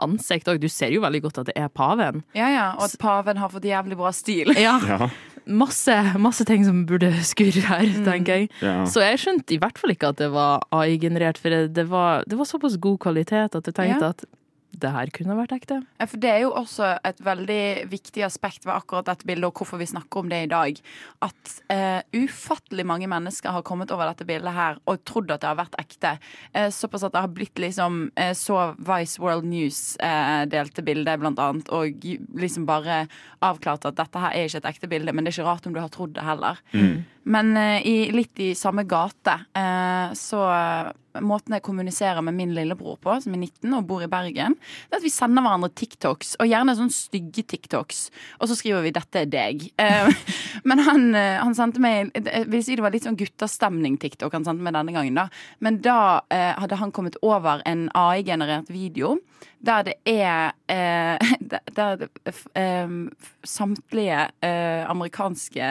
ansikt 0.00 0.48
òg. 0.48 0.60
Du 0.62 0.68
ser 0.72 0.94
jo 0.94 1.02
veldig 1.04 1.20
godt 1.26 1.42
at 1.42 1.50
det 1.50 1.56
er 1.60 1.68
paven. 1.68 2.22
ja, 2.36 2.48
ja. 2.48 2.68
Og 2.78 2.86
at 2.88 2.96
paven 3.02 3.40
har 3.40 3.52
fått 3.52 3.68
jævlig 3.68 3.98
bra 4.00 4.12
stil. 4.16 4.54
Ja, 4.56 4.78
Ja, 4.88 5.10
masse, 5.50 5.94
masse 6.22 6.44
ting 6.48 6.64
som 6.64 6.84
burde 6.88 7.10
skurre 7.32 7.62
her, 7.68 7.90
tenker 8.06 8.34
jeg. 8.42 8.50
ja. 8.62 8.84
Så 8.88 9.02
jeg 9.04 9.18
skjønte 9.22 9.54
i 9.56 9.60
hvert 9.62 9.78
fall 9.80 9.90
ikke 9.94 10.12
at 10.14 10.20
det 10.22 10.30
var 10.32 10.62
AI-generert, 10.72 11.38
for 11.42 11.50
det 11.68 11.86
var, 11.90 12.24
det 12.30 12.38
var 12.38 12.48
såpass 12.48 12.76
god 12.80 12.98
kvalitet 13.02 13.56
at 13.58 13.66
jeg 13.66 13.74
tenkte 13.74 14.04
Ja. 14.04 14.12
at 14.14 14.24
det 14.82 14.92
her 14.94 15.10
kunne 15.14 15.36
vært 15.38 15.54
ekte. 15.54 15.80
Ja, 16.00 16.06
For 16.08 16.20
det 16.22 16.30
er 16.32 16.42
jo 16.44 16.52
også 16.58 16.94
et 17.06 17.20
veldig 17.24 17.62
viktig 17.90 18.24
aspekt 18.26 18.66
ved 18.66 18.74
akkurat 18.74 19.08
dette 19.08 19.28
bildet, 19.28 19.48
og 19.50 19.60
hvorfor 19.60 19.80
vi 19.80 19.88
snakker 19.90 20.22
om 20.22 20.30
det 20.32 20.42
i 20.44 20.50
dag. 20.50 20.80
At 21.26 21.54
uh, 21.72 22.00
ufattelig 22.16 22.86
mange 22.88 23.08
mennesker 23.10 23.54
har 23.54 23.66
kommet 23.66 23.92
over 23.94 24.10
dette 24.10 24.26
bildet 24.28 24.56
her 24.56 24.80
og 24.90 25.02
trodd 25.08 25.30
at 25.30 25.42
det 25.42 25.50
har 25.50 25.60
vært 25.60 25.78
ekte. 25.80 26.16
Uh, 26.56 26.68
såpass 26.74 27.06
at 27.06 27.14
det 27.16 27.24
har 27.24 27.34
blitt 27.34 27.60
liksom 27.60 28.02
uh, 28.18 28.32
Så 28.36 28.58
Vice 28.78 29.20
World 29.22 29.46
News 29.48 29.96
eh, 30.02 30.42
delte 30.50 30.82
bildet, 30.84 31.18
blant 31.20 31.38
annet, 31.42 31.68
og 31.74 32.04
liksom 32.38 32.66
bare 32.68 33.04
avklarte 33.44 33.90
at 33.90 33.98
dette 33.98 34.22
her 34.22 34.34
er 34.36 34.48
ikke 34.48 34.60
et 34.62 34.68
ekte 34.72 34.90
bilde, 34.90 35.14
men 35.14 35.24
det 35.24 35.32
er 35.32 35.40
ikke 35.40 35.48
rart 35.48 35.66
om 35.68 35.74
du 35.74 35.80
har 35.82 35.92
trodd 35.92 36.14
det 36.16 36.24
heller. 36.26 36.60
Men 37.22 37.56
eh, 37.56 37.86
i, 37.86 37.96
litt 38.12 38.40
i 38.40 38.54
samme 38.54 38.86
gate 38.88 39.36
eh, 39.56 40.16
så 40.16 40.44
eh, 40.54 40.96
Måten 41.26 41.56
jeg 41.56 41.64
kommuniserer 41.66 42.22
med 42.22 42.36
min 42.38 42.52
lillebror 42.54 42.94
på, 43.02 43.16
som 43.18 43.32
er 43.34 43.40
19 43.40 43.72
og 43.74 43.86
bor 43.88 44.02
i 44.04 44.06
Bergen, 44.06 44.52
det 44.54 44.94
er 44.94 45.00
at 45.00 45.02
vi 45.02 45.10
sender 45.10 45.42
hverandre 45.42 45.66
TikToks, 45.74 46.36
og 46.38 46.46
gjerne 46.46 46.76
sånn 46.78 46.92
stygge 46.94 47.42
TikToks. 47.50 48.04
Og 48.38 48.46
så 48.46 48.54
skriver 48.54 48.84
vi 48.84 48.92
'dette 48.94 49.24
er 49.24 49.26
deg'. 49.26 49.64
Men 50.70 50.82
han, 50.86 51.08
han 51.18 51.56
sendte 51.58 51.82
meg 51.82 52.14
Jeg 52.14 52.46
vil 52.52 52.62
si 52.62 52.76
det 52.78 52.84
var 52.86 52.94
litt 52.94 53.08
sånn 53.08 53.18
guttastemning-TikTok 53.18 54.36
han 54.38 54.46
sendte 54.46 54.62
meg 54.62 54.76
denne 54.78 54.94
gangen, 54.94 55.18
da. 55.18 55.26
Men 55.58 55.80
da 55.82 56.22
hadde 56.30 56.78
han 56.78 56.94
kommet 56.94 57.18
over 57.26 57.58
en 57.66 57.88
AI-generert 57.90 58.70
video 58.70 59.16
der 59.58 59.90
det 59.90 59.98
er 60.06 60.54
Der 61.74 61.98
det, 61.98 62.08
samtlige 63.42 64.30
amerikanske 64.86 65.66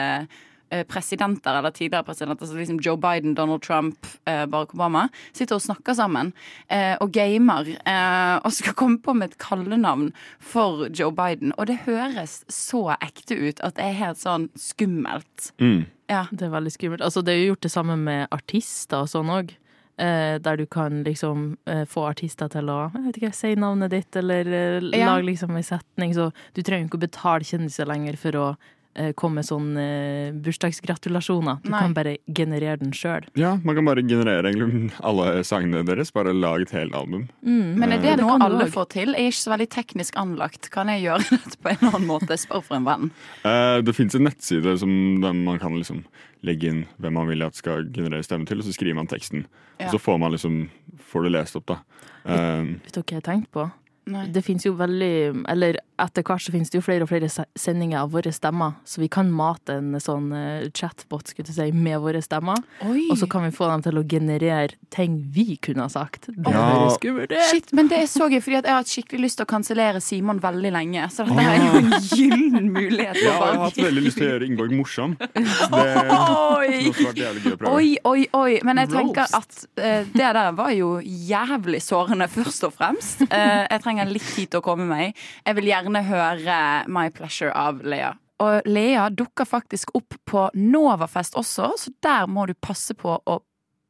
presidenter 0.88 1.58
eller 1.58 1.70
tidligere 1.74 2.04
presidenter, 2.06 2.44
altså 2.46 2.56
liksom 2.58 2.80
Joe 2.84 2.96
Biden, 3.00 3.34
Donald 3.34 3.62
Trump, 3.62 4.06
eh, 4.26 4.44
Barack 4.46 4.74
Obama, 4.74 5.08
sitter 5.32 5.58
og 5.58 5.64
snakker 5.64 5.96
sammen 5.98 6.32
eh, 6.68 6.96
og 7.00 7.10
gamer 7.12 7.68
eh, 7.84 8.36
og 8.44 8.52
skal 8.54 8.76
komme 8.78 9.00
på 9.02 9.14
med 9.18 9.32
et 9.32 9.38
kallenavn 9.42 10.12
for 10.38 10.86
Joe 10.94 11.10
Biden. 11.12 11.52
Og 11.58 11.66
det 11.70 11.80
høres 11.86 12.40
så 12.48 12.84
ekte 13.00 13.34
ut 13.40 13.60
at 13.66 13.76
det 13.78 13.88
er 13.88 13.98
helt 14.04 14.20
sånn 14.22 14.48
skummelt. 14.58 15.50
Mm. 15.60 15.84
Ja. 16.10 16.24
Det 16.30 16.46
er 16.48 16.54
veldig 16.54 16.72
skummelt. 16.74 17.02
Altså, 17.06 17.22
det 17.22 17.34
er 17.34 17.42
jo 17.44 17.50
gjort 17.52 17.66
det 17.66 17.72
samme 17.74 17.96
med 17.98 18.28
artister 18.34 19.04
og 19.04 19.10
sånn 19.12 19.30
òg. 19.30 19.52
Eh, 20.00 20.38
der 20.40 20.56
du 20.56 20.64
kan 20.66 21.02
liksom 21.04 21.58
eh, 21.68 21.82
få 21.84 22.06
artister 22.08 22.48
til 22.48 22.70
å 22.72 22.78
jeg 22.94 23.02
vet 23.04 23.18
ikke, 23.20 23.34
si 23.36 23.50
navnet 23.58 23.92
ditt, 23.92 24.16
eller 24.16 24.48
eh, 24.48 24.86
Ja. 24.96 25.10
lage 25.12 25.26
liksom 25.28 25.52
en 25.54 25.66
setning. 25.66 26.14
Så 26.16 26.30
du 26.56 26.62
trenger 26.62 26.88
ikke 26.88 26.96
å 27.02 27.04
betale 27.04 27.44
kjendiser 27.44 27.86
lenger 27.90 28.16
for 28.16 28.38
å 28.40 28.46
eh, 28.94 29.12
komme 29.18 29.40
med 29.40 29.46
sånne 29.48 29.84
eh, 29.84 30.32
bursdagsgratulasjoner. 30.44 31.60
Du 31.64 31.70
Nei. 31.70 31.80
kan 31.84 31.94
bare 31.94 32.16
generere 32.26 32.78
den 32.80 32.92
sjøl. 32.96 33.26
ja, 33.38 33.56
man 33.64 33.74
kan 33.78 33.84
bare 33.86 34.02
generere 34.06 34.50
egentlig 34.50 34.92
alle 35.02 35.44
sangene 35.44 35.84
deres. 35.86 36.10
Bare 36.12 36.32
lage 36.34 36.62
et 36.68 36.70
helt 36.76 36.94
album. 36.94 37.28
Men 37.42 37.92
er 37.92 37.98
det 38.02 38.16
Det 38.16 38.24
noe 38.24 38.38
alle 38.40 38.64
også. 38.66 38.72
får 38.78 38.88
til? 38.96 39.14
Jeg 39.14 39.26
er 39.28 39.32
ikke 39.34 39.42
så 39.44 39.52
veldig 39.54 39.68
teknisk 39.70 40.16
anlagt. 40.16 40.70
Kan 40.70 40.88
jeg 40.88 41.04
gjøre 41.06 41.26
dette 41.36 41.56
på 41.62 41.68
en 41.74 41.86
annen 41.90 42.06
måte? 42.08 42.36
Spør 42.40 42.62
for 42.66 42.76
en 42.80 42.84
venn. 42.88 43.10
Eh, 43.44 43.80
det 43.86 43.94
fins 43.96 44.14
en 44.14 44.24
nettside 44.28 44.78
som 44.78 44.90
man 45.20 45.58
kan 45.58 45.76
liksom 45.76 46.04
legge 46.42 46.70
inn 46.70 46.86
hvem 46.98 47.12
man 47.18 47.28
vil 47.28 47.42
at 47.44 47.54
skal 47.58 47.84
generere 47.92 48.24
stemme 48.24 48.46
til, 48.48 48.58
og 48.62 48.64
så 48.64 48.72
skriver 48.72 48.96
man 48.96 49.06
teksten. 49.10 49.44
Ja. 49.78 49.86
Og 49.90 49.92
så 49.96 50.00
får 50.00 50.18
man 50.22 50.32
liksom 50.32 50.62
får 51.10 51.26
det 51.28 51.32
lest 51.36 51.56
opp, 51.56 51.66
da. 51.68 51.78
Eh, 52.24 52.64
Vet 52.86 52.94
dere 52.96 53.04
hva 53.04 53.18
jeg 53.18 53.26
tenkte 53.28 53.52
på? 53.58 53.66
Nei. 54.10 54.22
Det 54.32 54.40
fins 54.42 54.64
jo 54.64 54.72
veldig 54.74 55.44
Eller 55.52 55.76
etter 56.04 56.24
hvert 56.26 56.42
så 56.44 56.52
finnes 56.54 56.70
det 56.72 56.78
jo 56.80 56.84
flere 56.84 57.04
og 57.06 57.10
flere 57.10 57.28
sendinger 57.58 58.00
av 58.02 58.10
våre 58.14 58.32
stemmer, 58.34 58.76
så 58.88 59.00
vi 59.02 59.08
kan 59.12 59.30
mate 59.34 59.76
en 59.80 59.94
sånn 60.02 60.30
eh, 60.36 60.68
chatbot 60.76 61.30
skulle 61.32 61.52
si, 61.52 61.68
med 61.72 62.00
våre 62.02 62.22
stemmer. 62.24 62.60
Oi. 62.86 63.06
Og 63.12 63.18
så 63.20 63.28
kan 63.30 63.44
vi 63.46 63.52
få 63.54 63.68
dem 63.70 63.84
til 63.86 64.00
å 64.00 64.04
generere 64.08 64.76
ting 64.94 65.18
vi 65.34 65.56
kunne 65.62 65.84
ha 65.86 65.92
sagt. 65.92 66.28
Det 66.30 66.50
Ja. 66.50 66.64
høres 66.70 66.96
skummelt 66.98 67.32
ut. 67.32 67.38
Shit, 67.50 67.72
men 67.76 67.88
det 67.90 67.98
er 68.02 68.08
så 68.10 68.28
gøy, 68.30 68.40
fordi 68.42 68.56
jeg 68.60 68.66
har 68.70 68.80
hatt 68.80 68.90
skikkelig 68.90 69.20
lyst 69.26 69.40
til 69.40 69.46
å 69.46 69.50
kansellere 69.52 70.00
Simon 70.02 70.40
veldig 70.42 70.72
lenge. 70.74 71.06
Så 71.12 71.26
dette 71.28 71.44
er 71.44 71.60
jo 71.66 71.82
en 71.82 71.90
gyllen 72.10 72.70
mulighet. 72.74 73.20
Ja, 73.20 73.30
jeg 73.30 73.38
har 73.40 73.60
hatt 73.66 73.80
veldig 73.80 74.04
lyst 74.06 74.18
til 74.20 74.26
å 74.26 74.30
gjøre 74.32 74.48
Ingeborg 74.48 74.74
morsom. 74.78 75.16
Så 75.20 75.68
det 75.76 76.10
Oi! 76.10 76.90
vært 77.00 77.20
jævlig 77.20 77.44
gøy 77.44 77.52
å 77.54 77.60
prøve. 77.60 77.74
Oi, 77.76 77.90
oi, 78.04 78.26
oi. 78.36 78.58
Men 78.66 78.82
jeg 78.82 78.92
tenker 78.94 79.26
at 79.40 79.60
uh, 79.78 80.02
det 80.14 80.30
der 80.36 80.52
var 80.56 80.72
jo 80.74 80.90
jævlig 81.04 81.80
sårende, 81.84 82.28
først 82.30 82.66
og 82.68 82.74
fremst. 82.78 83.24
Uh, 83.28 83.66
jeg 83.66 83.82
trenger 83.84 84.10
litt 84.10 84.26
tid 84.34 84.50
til 84.52 84.60
å 84.62 84.64
komme 84.64 84.86
meg. 84.88 85.18
Jeg 85.46 85.58
vil 85.58 85.70
gjerne 85.70 85.89
høre 85.98 86.86
My 86.86 87.10
Pleasure 87.10 87.50
av 87.56 87.82
Lea. 87.82 88.14
Og 88.40 88.62
Lea 88.70 89.10
dukker 89.12 89.44
faktisk 89.44 89.90
opp 89.98 90.14
på 90.24 90.46
Novafest 90.54 91.34
også, 91.36 91.72
så 91.76 91.90
der 92.02 92.30
må 92.30 92.46
du 92.48 92.54
passe 92.54 92.94
på 92.96 93.18
å 93.18 93.40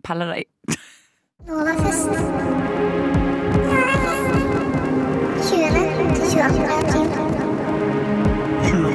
pelle 0.02 0.26
deg. 0.32 0.48
Novafest. 1.46 2.10
Novafest. 3.60 4.60
20. 5.40 6.14
til 6.14 6.26
22. 6.30 6.64
april. 6.78 7.06
Kommer 8.70 8.90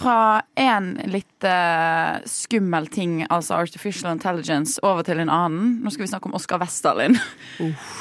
Fra 0.00 0.40
en 0.56 0.94
litt 1.12 1.44
uh, 1.44 2.20
skummel 2.28 2.86
ting, 2.92 3.18
altså 3.28 3.58
artificial 3.60 4.14
intelligence, 4.14 4.80
over 4.86 5.04
til 5.04 5.20
en 5.20 5.28
annen. 5.32 5.74
Nå 5.84 5.92
skal 5.92 6.06
vi 6.06 6.10
snakke 6.12 6.30
om 6.30 6.36
Oskar 6.38 6.60
Westdalin. 6.62 7.18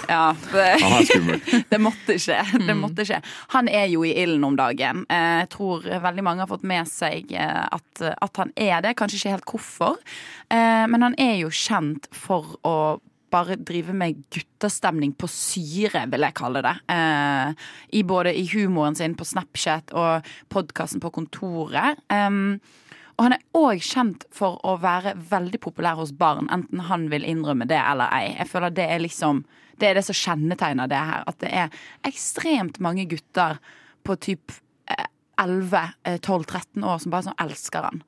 Ja, 0.08 0.32
det, 0.54 0.68
Han 0.80 0.96
er 1.02 1.10
skummel. 1.10 1.42
det 1.74 1.82
måtte 1.84 2.16
skje. 2.22 2.40
Det 2.64 2.78
måtte 2.80 3.08
skje. 3.10 3.20
Han 3.56 3.68
er 3.68 3.90
jo 3.92 4.06
i 4.08 4.14
ilden 4.24 4.48
om 4.48 4.56
dagen. 4.60 5.04
Eh, 5.12 5.42
Jeg 5.44 5.52
tror 5.58 5.84
veldig 6.08 6.24
mange 6.26 6.46
har 6.46 6.52
fått 6.52 6.68
med 6.68 6.88
seg 6.90 7.34
eh, 7.36 7.64
at, 7.68 8.06
at 8.16 8.44
han 8.44 8.56
er 8.56 8.80
det. 8.86 8.96
Kanskje 9.00 9.20
ikke 9.20 9.36
helt 9.38 9.50
hvorfor, 9.54 10.00
Eh, 10.50 10.86
men 10.90 11.04
han 11.06 11.14
er 11.22 11.36
jo 11.44 11.52
kjent 11.54 12.08
for 12.16 12.56
å 12.66 12.76
bare 13.32 13.58
drive 13.62 13.94
med 13.96 14.20
guttastemning 14.34 15.14
på 15.20 15.30
syre, 15.32 16.06
vil 16.12 16.26
jeg 16.26 16.38
kalle 16.38 16.64
det. 16.66 16.76
Eh, 16.92 17.70
I 18.00 18.04
både 18.08 18.34
i 18.38 18.46
humoren 18.54 18.98
sin 18.98 19.16
på 19.18 19.28
Snapchat 19.28 19.94
og 19.98 20.28
podkasten 20.54 21.02
på 21.04 21.12
kontoret. 21.16 22.00
Em, 22.14 22.60
og 23.20 23.26
han 23.28 23.36
er 23.36 23.46
òg 23.58 23.84
kjent 23.84 24.24
for 24.32 24.62
å 24.64 24.78
være 24.80 25.16
veldig 25.30 25.60
populær 25.60 26.00
hos 26.00 26.14
barn, 26.16 26.48
enten 26.56 26.86
han 26.88 27.10
vil 27.12 27.28
innrømme 27.28 27.68
det 27.68 27.80
eller 27.82 28.12
ei. 28.16 28.36
Jeg 28.38 28.48
føler 28.52 28.76
det 28.76 28.88
er 28.88 29.04
liksom 29.04 29.46
Det 29.80 29.88
er 29.88 29.94
det 29.96 30.04
som 30.04 30.16
kjennetegner 30.16 30.90
det 30.92 30.98
her. 31.00 31.22
At 31.24 31.38
det 31.40 31.50
er 31.56 31.76
ekstremt 32.04 32.82
mange 32.84 33.06
gutter 33.08 33.62
på 34.04 34.18
typ 34.20 34.52
eh, 34.92 35.06
11-12-13 35.40 36.84
år 36.84 36.98
som 37.00 37.14
bare 37.14 37.30
sånn 37.30 37.40
elsker 37.40 37.88
han. 37.88 38.02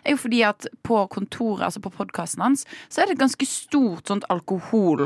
er 0.05 0.11
jo 0.15 0.19
fordi 0.21 0.41
at 0.49 0.61
på 0.87 0.97
kontoret, 1.13 1.65
altså 1.71 1.81
på 1.85 1.95
podkasten 1.97 2.43
hans, 2.45 2.61
så 2.93 2.97
er 3.01 3.05
det 3.09 3.15
et 3.17 3.25
ganske 3.25 3.47
stort 3.49 4.05
sånt 4.13 4.25
alkohol. 4.33 5.01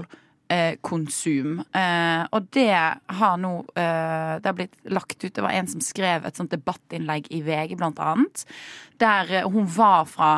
Eh, 0.49 0.75
konsum. 0.81 1.63
Eh, 1.73 2.23
og 2.31 2.49
det 2.53 2.75
har 3.17 3.37
nå 3.41 3.53
eh, 3.81 4.35
Det 4.43 4.51
har 4.51 4.57
blitt 4.59 4.77
lagt 4.93 5.25
ut. 5.25 5.33
Det 5.33 5.41
var 5.41 5.57
en 5.57 5.71
som 5.71 5.81
skrev 5.81 6.27
et 6.29 6.37
sånt 6.37 6.53
debattinnlegg 6.53 7.31
i 7.33 7.41
VG, 7.47 7.79
blant 7.81 7.99
annet. 7.99 8.45
Der 9.01 9.49
hun 9.49 9.65
var 9.73 10.05
fra 10.05 10.35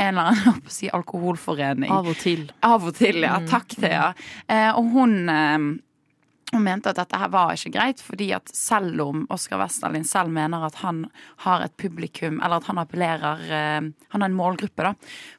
en 0.00 0.08
eller 0.16 0.32
annen 0.32 0.62
si, 0.72 0.88
alkoholforening. 0.88 1.92
Av 1.92 2.08
og 2.08 2.16
til. 2.22 2.46
Av 2.64 2.86
og 2.88 2.96
til, 2.96 3.20
ja. 3.26 3.36
Takk, 3.50 3.76
Thea. 3.76 4.06
Eh, 4.48 4.70
og 4.72 4.88
hun, 4.94 5.18
hun 5.28 6.64
mente 6.64 6.88
at 6.88 7.02
dette 7.02 7.20
her 7.20 7.28
var 7.34 7.52
ikke 7.52 7.74
greit, 7.76 8.00
fordi 8.00 8.30
at 8.32 8.48
selv 8.56 9.04
om 9.04 9.26
Oskar 9.36 9.60
Westerlin 9.60 10.08
selv 10.08 10.32
mener 10.32 10.64
at 10.64 10.80
han 10.80 11.04
har 11.44 11.66
et 11.66 11.76
publikum, 11.76 12.40
eller 12.40 12.62
at 12.62 12.70
han 12.72 12.80
appellerer 12.80 13.44
Han 13.52 13.92
har 14.16 14.30
en 14.30 14.40
målgruppe 14.40 14.88
da, 14.88 14.94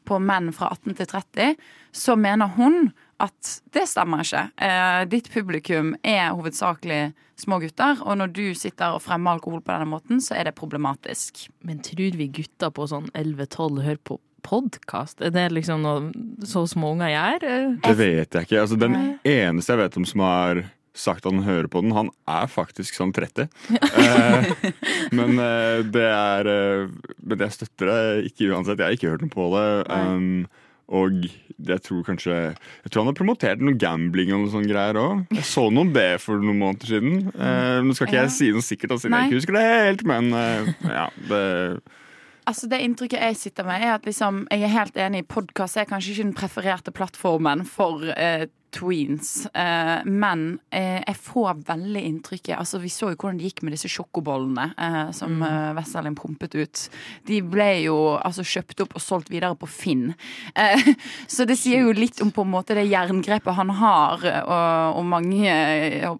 på 0.05 0.22
menn 0.22 0.53
fra 0.53 0.70
18 0.77 1.01
til 1.01 1.10
30, 1.17 1.58
så 1.98 2.15
mener 2.15 2.53
hun 2.60 2.93
at 3.24 3.53
det 3.75 3.86
stemmer 3.89 4.24
ikke. 4.25 4.44
Eh, 4.58 5.03
ditt 5.12 5.30
publikum 5.34 5.94
er 6.03 6.34
hovedsakelig 6.36 7.13
små 7.39 7.60
gutter, 7.63 8.01
og 8.03 8.20
når 8.20 8.36
du 8.36 8.44
sitter 8.58 8.96
og 8.96 9.03
fremmer 9.03 9.38
alkohol 9.38 9.63
på 9.63 9.74
denne 9.74 9.89
måten, 9.89 10.22
så 10.24 10.38
er 10.38 10.50
det 10.50 10.58
problematisk. 10.60 11.48
Men 11.65 11.82
tror 11.86 12.20
vi 12.20 12.30
gutter 12.36 12.74
på 12.74 12.88
sånn 12.92 13.10
11-12 13.15 13.82
hører 13.88 14.03
på 14.06 14.20
podkast? 14.44 15.24
Er 15.24 15.34
det 15.34 15.50
liksom 15.56 15.84
noe 15.86 16.46
så 16.48 16.65
små 16.70 16.94
unger 16.98 17.13
gjør? 17.13 17.50
Det 17.86 17.98
vet 18.00 18.36
jeg 18.36 18.48
ikke. 18.50 18.63
Altså, 18.65 18.80
den 18.80 18.98
eneste 19.24 19.74
jeg 19.74 19.86
vet 19.86 20.00
om 20.01 20.08
som 20.08 20.25
har 20.27 20.65
sagt 20.94 21.25
at 21.25 21.34
han 21.34 21.46
hører 21.46 21.68
på 21.72 21.82
den, 21.82 21.94
han 21.96 22.12
er 22.30 22.50
faktisk 22.51 22.98
sånn 22.98 23.13
30. 23.15 23.48
Eh, 23.74 24.50
men 25.18 25.39
eh, 25.42 25.80
det 25.89 26.06
er 26.06 26.50
eh, 26.51 26.92
Men 27.24 27.46
jeg 27.48 27.56
støtter 27.56 27.89
det 27.89 28.03
ikke 28.30 28.51
uansett. 28.51 28.77
Jeg 28.77 28.86
har 28.86 28.98
ikke 29.00 29.15
hørt 29.15 29.25
noe 29.25 29.34
på 29.34 29.48
det. 29.56 29.65
Um, 29.89 30.46
og 30.90 31.24
jeg 31.63 31.80
tror 31.86 32.04
kanskje 32.04 32.34
Jeg 32.36 32.90
tror 32.92 33.04
han 33.04 33.12
har 33.13 33.18
promotert 33.18 33.62
noe 33.63 33.78
gambling 33.80 34.34
og 34.34 34.42
noe 34.44 34.52
sånne 34.52 34.68
greier 34.70 35.00
òg. 35.00 35.22
Jeg 35.32 35.46
så 35.48 35.68
noen 35.72 35.94
B 35.96 36.04
for 36.20 36.42
noen 36.44 36.60
måneder 36.60 36.92
siden. 36.92 37.28
Eh, 37.34 37.80
nå 37.86 37.96
skal 37.96 38.08
ikke 38.10 38.18
Ja. 38.20 38.24
jeg 38.28 38.32
si 38.36 38.50
noe 38.52 38.62
sikkert, 38.66 38.96
siden 39.00 39.12
Nei. 39.16 39.22
jeg 39.24 39.32
ikke 39.32 39.40
husker 39.42 39.58
det 39.60 39.66
helt, 39.70 40.04
men 40.06 40.34
eh, 40.34 40.74
ja. 40.90 41.08
Det, 41.30 41.44
Altså 42.46 42.68
Det 42.68 42.82
inntrykket 42.84 43.22
jeg 43.24 43.38
sitter 43.40 43.63
med, 43.63 43.82
er 43.82 43.94
at 43.96 44.04
liksom, 44.06 44.42
jeg 44.52 44.63
er 44.68 44.74
helt 44.74 44.98
enig. 45.00 45.20
i 45.24 45.28
Podkast 45.32 45.78
er 45.78 45.86
kanskje 45.88 46.12
ikke 46.12 46.24
den 46.25 46.34
prefererte 46.36 46.92
plattformen 46.92 47.63
for 47.66 48.04
eh, 48.18 48.48
tweens. 48.74 49.46
Eh, 49.53 50.06
men 50.06 50.60
eh, 50.74 51.01
jeg 51.01 51.18
får 51.22 51.62
veldig 51.68 52.01
inntrykket 52.10 52.58
Altså 52.58 52.80
Vi 52.82 52.89
så 52.92 53.12
jo 53.12 53.18
hvordan 53.18 53.39
det 53.39 53.50
gikk 53.51 53.63
med 53.65 53.75
disse 53.75 53.89
sjokobollene 53.92 54.70
eh, 54.74 55.12
som 55.15 55.42
eh, 55.46 55.72
Westerdalin 55.77 56.18
pumpet 56.18 56.58
ut. 56.58 56.84
De 57.27 57.39
ble 57.46 57.70
jo 57.86 57.98
altså 58.18 58.46
kjøpt 58.46 58.84
opp 58.86 58.98
og 58.98 59.03
solgt 59.03 59.32
videre 59.34 59.56
på 59.60 59.70
Finn. 59.70 60.12
Eh, 60.56 60.94
så 61.34 61.48
det 61.50 61.58
sier 61.62 61.86
jo 61.86 61.94
litt 61.96 62.22
om 62.24 62.34
på 62.34 62.46
en 62.46 62.53
måte 62.53 62.77
det 62.77 62.86
jerngrepet 62.89 63.58
han 63.58 63.72
har, 63.77 64.24
og, 64.44 64.98
og 65.00 65.06
mange, 65.08 65.53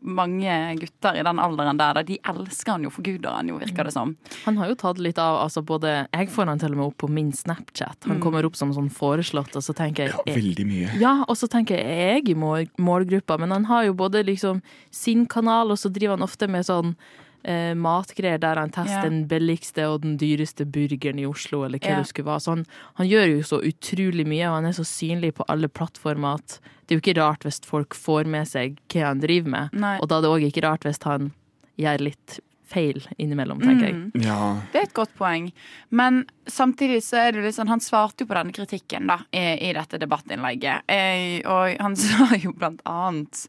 mange 0.02 0.58
gutter 0.80 1.18
i 1.20 1.26
den 1.26 1.42
alderen 1.42 1.80
der. 1.80 2.02
De 2.06 2.20
elsker 2.34 2.76
han 2.76 2.88
jo, 2.88 2.94
forguder 2.94 3.34
han 3.38 3.50
jo, 3.50 3.60
virker 3.62 3.90
det 3.90 3.96
som. 3.96 4.16
Han 4.46 4.60
har 4.62 4.72
jo 4.72 4.80
tatt 4.80 5.02
litt 5.02 5.20
av 5.22 5.42
altså 5.44 5.64
både 5.66 5.94
Jeg 6.14 6.30
får 6.34 6.50
han 6.50 6.62
til 6.62 6.76
og 6.76 6.80
med 6.80 6.86
opp 6.88 7.00
på 7.04 7.10
min 7.12 7.32
Snapchat. 7.36 8.08
Han 8.10 8.22
kommer 8.24 8.46
opp 8.48 8.58
som 8.60 8.74
sånn 8.76 8.92
foreslått, 8.94 9.56
og 9.58 9.66
så 9.66 9.76
tenker 9.78 10.08
jeg 10.08 10.14
ja, 10.14 10.38
veldig 10.38 10.68
mye. 10.70 10.94
Ja, 11.02 11.16
og 11.28 11.38
så 11.40 11.50
tenker 11.52 11.80
jeg 11.80 12.04
er 12.04 12.14
jeg 12.14 12.34
i 12.34 12.38
mål, 12.44 12.70
målgruppa, 12.78 13.40
men 13.42 13.56
han 13.56 13.68
har 13.72 13.90
jo 13.90 14.00
både 14.04 14.26
liksom 14.28 14.62
sin 14.92 15.28
kanal, 15.32 15.72
og 15.72 15.80
så 15.80 15.92
driver 15.94 16.18
han 16.18 16.28
ofte 16.28 16.50
med 16.52 16.68
sånn 16.68 16.96
eh, 17.44 17.74
matgreier 17.76 18.42
der 18.42 18.60
han 18.60 18.72
tester 18.74 19.02
yeah. 19.02 19.10
den 19.10 19.26
billigste 19.32 19.88
og 19.92 20.04
den 20.06 20.18
dyreste 20.22 20.66
burgeren 20.66 21.22
i 21.22 21.28
Oslo, 21.30 21.64
eller 21.68 21.82
hva 21.82 21.96
yeah. 21.96 22.04
det 22.04 22.12
skulle 22.12 22.32
være. 22.32 22.46
Så 22.46 22.56
han, 22.56 22.66
han 23.00 23.10
gjør 23.10 23.28
jo 23.32 23.44
så 23.50 23.62
utrolig 23.64 24.28
mye, 24.30 24.48
og 24.50 24.60
han 24.60 24.70
er 24.72 24.78
så 24.78 24.88
synlig 24.88 25.34
på 25.40 25.48
alle 25.52 25.72
plattformer 25.72 26.40
at 26.40 26.60
det 26.84 26.96
er 26.96 27.00
jo 27.00 27.04
ikke 27.04 27.20
rart 27.22 27.46
hvis 27.48 27.62
folk 27.68 27.96
får 27.96 28.28
med 28.30 28.50
seg 28.50 28.80
hva 28.92 29.12
han 29.12 29.24
driver 29.24 29.56
med. 29.56 29.78
Nei. 29.86 29.96
Og 30.02 30.10
da 30.12 30.20
er 30.20 30.26
det 30.26 30.34
òg 30.34 30.48
ikke 30.50 30.66
rart 30.68 30.88
hvis 30.88 31.02
han 31.08 31.32
gjør 31.80 32.10
litt 32.12 32.42
feil 32.74 33.00
innimellom, 33.22 33.62
tenker 33.64 33.90
jeg. 33.90 33.96
Mm. 34.00 34.26
Ja. 34.26 34.40
Det 34.74 34.82
er 34.82 34.90
et 34.90 34.98
godt 34.98 35.14
poeng. 35.20 35.52
Men 35.94 36.24
samtidig 36.50 37.04
så 37.06 37.22
er 37.28 37.36
det 37.36 37.46
litt 37.46 37.58
sånn 37.58 37.72
Han 37.72 37.84
svarte 37.84 38.26
jo 38.26 38.32
på 38.32 38.38
denne 38.38 38.56
kritikken 38.56 39.10
da 39.12 39.22
i, 39.32 39.70
i 39.70 39.74
dette 39.78 40.02
debattinnlegget. 40.02 40.90
Eh, 40.92 41.40
og 41.46 41.78
han 41.82 41.98
sa 42.04 42.34
jo 42.40 42.56
blant 42.58 42.84
annet 42.90 43.48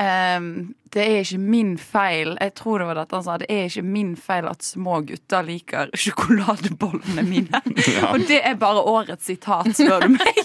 Um, 0.00 0.74
Det 0.92 1.02
er 1.04 1.18
ikke 1.20 1.38
min 1.38 1.74
feil 1.76 2.30
Jeg 2.40 2.54
tror 2.56 2.80
det 2.80 2.86
var 2.88 2.98
dette 3.00 3.16
han 3.16 3.24
sa. 3.24 3.36
Det 3.40 3.48
er 3.52 3.68
ikke 3.68 3.84
min 3.84 4.14
feil 4.16 4.48
at 4.48 4.64
små 4.64 5.00
gutter 5.08 5.44
liker 5.46 5.92
sjokoladebollene 5.96 7.24
mine. 7.28 7.60
Og 8.12 8.26
det 8.28 8.42
er 8.44 8.58
bare 8.60 8.84
årets 8.88 9.28
sitat, 9.28 9.68
spør 9.76 10.06
du 10.06 10.14
meg. 10.16 10.40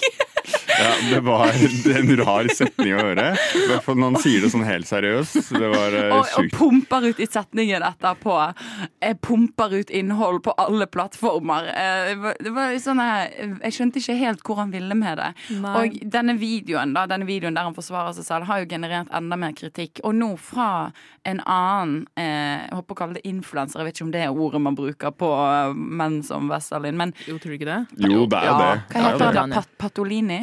Ja, 0.68 0.90
det 1.10 1.20
var 1.26 1.48
en 1.52 2.12
rar 2.20 2.48
setning 2.54 2.94
å 2.98 3.04
høre. 3.08 3.28
I 3.56 3.64
hvert 3.70 3.86
fall 3.86 3.98
når 4.02 4.12
han 4.14 4.22
sier 4.24 4.44
det 4.44 4.52
sånn 4.54 4.66
helt 4.68 4.88
seriøst. 4.90 5.52
Det 5.58 5.70
var 5.72 5.96
sykt 5.96 6.14
Og, 6.18 6.42
og 6.44 6.52
pumper 6.58 7.08
ut 7.08 7.22
i 7.24 7.28
setningen 7.30 7.86
etterpå. 7.88 8.36
Jeg 9.02 9.20
pumper 9.24 9.78
ut 9.80 9.94
innhold 9.96 10.42
på 10.46 10.54
alle 10.60 10.88
plattformer. 10.92 11.70
Eh, 11.72 12.34
Det 12.44 12.52
var, 12.54 12.76
sånn 12.84 13.00
her, 13.02 13.32
Jeg 13.64 13.74
skjønte 13.78 14.02
ikke 14.02 14.18
helt 14.20 14.44
hvor 14.46 14.60
han 14.62 14.72
ville 14.74 14.96
med 14.98 15.18
det. 15.22 15.30
Nei. 15.64 15.74
Og 15.80 15.98
denne 16.14 16.36
videoen 16.40 16.94
da, 16.96 17.06
denne 17.10 17.26
videoen 17.30 17.56
der 17.58 17.68
han 17.70 17.76
forsvarer 17.78 18.14
seg 18.18 18.28
selv, 18.28 18.46
har 18.50 18.62
jo 18.64 18.70
generert 18.70 19.08
enda 19.16 19.38
mer 19.40 19.56
kritikk. 19.58 20.02
Og 20.04 20.16
nå 20.18 20.34
fra 20.42 20.92
en 21.28 21.42
annen 21.44 22.06
eh, 22.20 22.68
jeg 22.68 22.76
håper 22.78 22.96
å 22.96 23.00
kalle 23.02 23.18
det 23.18 23.26
influenser, 23.28 23.82
jeg 23.82 23.90
vet 23.90 23.98
ikke 24.00 24.06
om 24.08 24.14
det 24.14 24.22
er 24.26 24.36
ordet 24.46 24.62
man 24.64 24.76
bruker 24.78 25.12
på 25.16 25.32
eh, 25.48 25.74
menn 25.76 26.22
som 26.28 26.48
Westerlin, 26.52 26.98
men 27.00 27.14
Jo, 27.28 27.38
tror 27.42 27.54
du 27.54 27.58
ikke 27.58 27.68
det? 27.72 27.80
Jo, 28.08 28.26
det 28.30 28.40
er 28.40 28.48
jo 28.52 28.58
det. 28.62 28.70
hva 28.94 29.02
er 29.02 29.10
heter 29.12 29.36
det. 29.38 29.48
Pat 29.58 29.74
Patolini? 29.82 30.40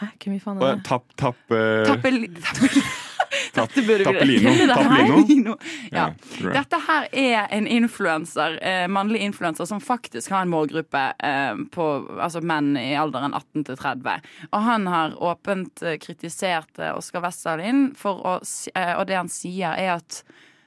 Hæ, 0.00 0.10
hvem 0.24 0.36
i 0.36 0.42
faen 0.42 0.60
er 0.60 0.76
det? 0.76 0.84
Tapp, 0.88 1.10
tapp, 1.20 1.42
Tappel... 1.86 2.24
tappel 3.54 4.04
Tappelino. 4.04 4.50
Tappelino. 4.74 5.56
Ja. 5.90 6.08
Dette 6.40 6.80
her 6.86 7.08
er 7.12 7.48
en 7.54 7.66
influenser, 7.66 8.58
eh, 8.62 8.86
mannlig 8.88 9.22
influenser 9.24 9.64
som 9.64 9.80
faktisk 9.80 10.30
har 10.34 10.44
en 10.44 10.52
målgruppe 10.52 11.04
eh, 11.18 11.54
på 11.74 11.88
altså 12.18 12.42
menn 12.44 12.74
i 12.80 12.94
alderen 12.98 13.34
18 13.34 13.68
til 13.70 13.78
30. 13.78 14.32
Og 14.50 14.66
han 14.68 14.88
har 14.90 15.18
åpent 15.22 15.84
eh, 15.84 15.98
kritisert 16.02 16.82
Oskar 16.94 17.24
Westerlin, 17.24 17.86
for 17.98 18.22
å, 18.24 18.38
eh, 18.74 18.94
og 18.98 19.06
det 19.10 19.20
han 19.20 19.32
sier, 19.32 19.74
er 19.78 19.96
at 19.98 20.22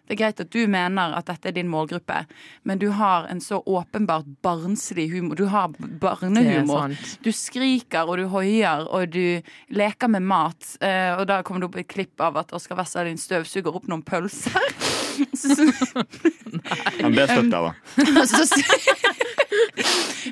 det 0.07 0.15
er 0.15 0.19
greit 0.21 0.39
at 0.39 0.49
du 0.53 0.61
mener 0.71 1.13
at 1.17 1.27
dette 1.27 1.49
er 1.51 1.55
din 1.57 1.67
målgruppe, 1.67 2.21
men 2.63 2.79
du 2.79 2.87
har 2.95 3.27
en 3.31 3.41
så 3.43 3.59
åpenbart 3.67 4.25
barnslig 4.45 5.09
humor. 5.11 5.35
Du 5.35 5.45
har 5.51 5.67
barnehumor. 5.77 6.95
Du 7.23 7.31
skriker 7.35 8.07
og 8.07 8.17
du 8.21 8.25
hoier 8.31 8.87
og 8.87 9.09
du 9.11 9.41
leker 9.75 10.07
med 10.13 10.23
mat. 10.23 10.77
Eh, 10.81 11.11
og 11.19 11.25
da 11.27 11.41
kommer 11.43 11.65
det 11.65 11.69
opp 11.71 11.79
et 11.83 11.87
klipp 11.91 12.23
av 12.23 12.37
at 12.39 12.53
Oskar 12.55 12.79
Westerlin 12.79 13.19
støvsuger 13.19 13.75
opp 13.75 13.87
noen 13.91 14.03
pølser. 14.07 14.63
Så- 15.35 15.55
så- 15.91 16.05
Men 17.01 17.11
det 17.17 17.27
støtter 17.29 17.57
jeg, 17.57 17.73
da. 17.97 19.13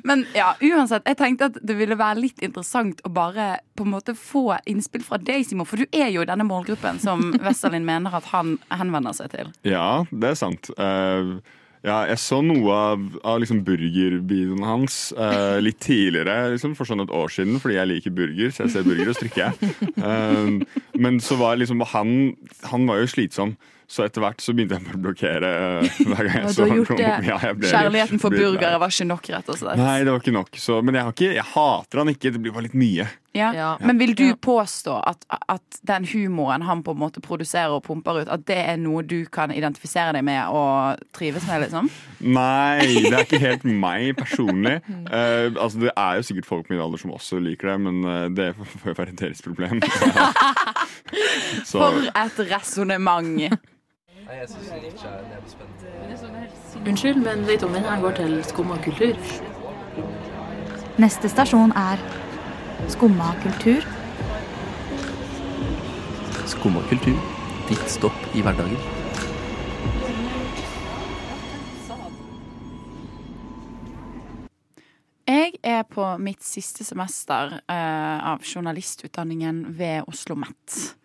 Men 0.03 0.25
ja, 0.35 0.53
uansett, 0.59 1.05
jeg 1.07 1.19
tenkte 1.19 1.49
at 1.51 1.59
det 1.63 1.77
ville 1.79 1.97
være 1.99 2.21
litt 2.23 2.41
interessant 2.45 3.01
å 3.05 3.11
bare 3.13 3.59
på 3.77 3.85
en 3.85 3.93
måte 3.95 4.15
få 4.17 4.57
innspill 4.69 5.03
fra 5.05 5.19
deg, 5.21 5.45
Simon. 5.47 5.67
For 5.69 5.81
du 5.81 5.87
er 5.95 6.11
jo 6.13 6.23
i 6.23 6.29
denne 6.29 6.47
målgruppen 6.47 6.99
som 7.03 7.31
Wesselin 7.45 7.87
mener 7.87 8.15
at 8.17 8.31
han 8.33 8.57
henvender 8.73 9.15
seg 9.17 9.31
til. 9.35 9.53
Ja, 9.67 10.05
det 10.11 10.33
er 10.33 10.39
sant. 10.39 10.71
Uh, 10.79 11.39
ja, 11.85 11.99
jeg 12.09 12.17
så 12.17 12.39
noe 12.41 12.73
av, 12.73 13.01
av 13.27 13.39
liksom 13.43 13.59
burgervideoen 13.65 14.63
hans 14.65 15.11
uh, 15.13 15.61
litt 15.61 15.77
tidligere, 15.85 16.55
liksom 16.55 16.73
for 16.77 16.89
sånn 16.89 17.03
et 17.03 17.13
år 17.13 17.29
siden, 17.29 17.59
fordi 17.61 17.77
jeg 17.77 17.91
liker 17.91 18.15
burger, 18.15 18.49
så 18.49 18.65
jeg 18.65 18.73
ser 18.73 18.87
burger 18.87 19.11
og 19.13 19.19
strikker. 19.19 19.53
Eh, 20.05 20.81
men 21.01 21.17
så 21.23 21.37
var 21.39 21.55
liksom 21.57 21.79
han, 21.89 22.09
han 22.67 22.83
var 22.89 22.99
jo 22.99 23.07
slitsom. 23.09 23.53
Så 23.87 24.01
etter 24.07 24.23
hvert 24.23 24.41
så 24.41 24.53
begynte 24.57 24.79
jeg 24.79 24.95
å 24.95 25.01
blokkere 25.03 25.49
eh, 25.85 25.99
hver 26.09 26.25
gang 26.25 26.39
jeg 26.41 26.53
så 26.55 26.65
har 26.65 26.77
gjort 26.79 26.93
noe. 26.95 26.97
det. 27.01 27.27
Ja, 27.29 27.35
jeg 27.43 27.59
ble- 27.59 27.69
Kjærligheten 27.73 28.21
for 28.23 28.33
burgere 28.33 28.79
var 28.81 28.89
ikke 28.95 29.05
nok, 29.11 29.29
rett 29.35 29.51
og 29.53 29.59
slett. 29.61 29.77
Nei, 29.77 29.99
det 30.07 30.09
var 30.15 30.23
ikke 30.23 30.33
nok. 30.39 30.57
Så, 30.57 30.79
men 30.81 30.97
jeg, 30.97 31.05
har 31.05 31.13
ikke, 31.13 31.29
jeg 31.37 31.47
hater 31.53 32.01
han 32.01 32.11
ikke. 32.15 32.31
Det 32.33 32.41
blir 32.41 32.55
bare 32.55 32.65
litt 32.69 32.79
mye. 32.81 33.05
Ja. 33.35 33.49
Ja. 33.51 33.69
Men 33.83 33.97
vil 33.99 34.13
du 34.15 34.23
påstå 34.39 34.93
at, 35.11 35.25
at 35.51 35.79
den 35.83 36.05
humoren 36.07 36.63
han 36.63 36.81
på 36.87 36.93
en 36.95 37.01
måte 37.01 37.19
produserer 37.21 37.73
og 37.75 37.81
pumper 37.83 38.21
ut, 38.23 38.29
at 38.31 38.45
det 38.47 38.57
er 38.63 38.77
noe 38.79 39.03
du 39.03 39.25
kan 39.27 39.51
identifisere 39.51 40.13
deg 40.15 40.23
med 40.23 40.47
og 40.55 41.01
trives 41.17 41.43
med, 41.49 41.65
liksom? 41.65 41.89
Nei, 42.23 42.79
det 43.03 43.11
er 43.11 43.25
ikke 43.27 43.41
helt 43.43 43.67
meg 43.85 44.13
personlig. 44.17 44.77
Uh, 44.87 45.51
altså, 45.59 45.83
det 45.83 45.91
er 45.93 46.21
jo 46.21 46.25
sikkert 46.31 46.47
folk 46.47 46.69
på 46.69 46.73
min 46.77 46.81
alder 46.87 47.03
som 47.03 47.11
også 47.13 47.41
liker 47.43 47.73
det, 47.73 47.77
men 47.85 48.01
eh, 48.07 48.25
det 48.39 48.49
får 48.55 48.93
jo 48.93 48.97
være 49.03 49.17
deres 49.19 49.43
problem. 49.45 49.83
Så 51.67 51.79
For 51.79 52.07
et 52.15 52.39
resonnement! 52.49 53.59
Unnskyld, 56.85 57.23
men 57.23 57.47
vet 57.47 57.61
du 57.61 57.65
om 57.67 57.73
denne 57.73 57.97
går 58.01 58.15
til 58.17 58.39
Skumma 58.43 58.77
kultur? 58.81 59.13
Neste 60.97 61.29
stasjon 61.29 61.73
er 61.77 62.01
Skumma 62.89 63.35
kultur. 63.43 63.85
Skumma 66.49 66.81
kultur. 66.89 67.21
Ditt 67.69 67.85
stopp 67.89 68.35
i 68.35 68.41
hverdagen. 68.41 68.81
Jeg 75.25 75.57
er 75.63 75.83
på 75.89 76.17
mitt 76.17 76.43
siste 76.45 76.85
semester 76.85 77.59
uh, 77.69 78.33
av 78.33 78.45
journalistutdanningen 78.45 79.65
ved 79.77 80.01
Oslo 80.09 80.33
OsloMet. 80.33 80.95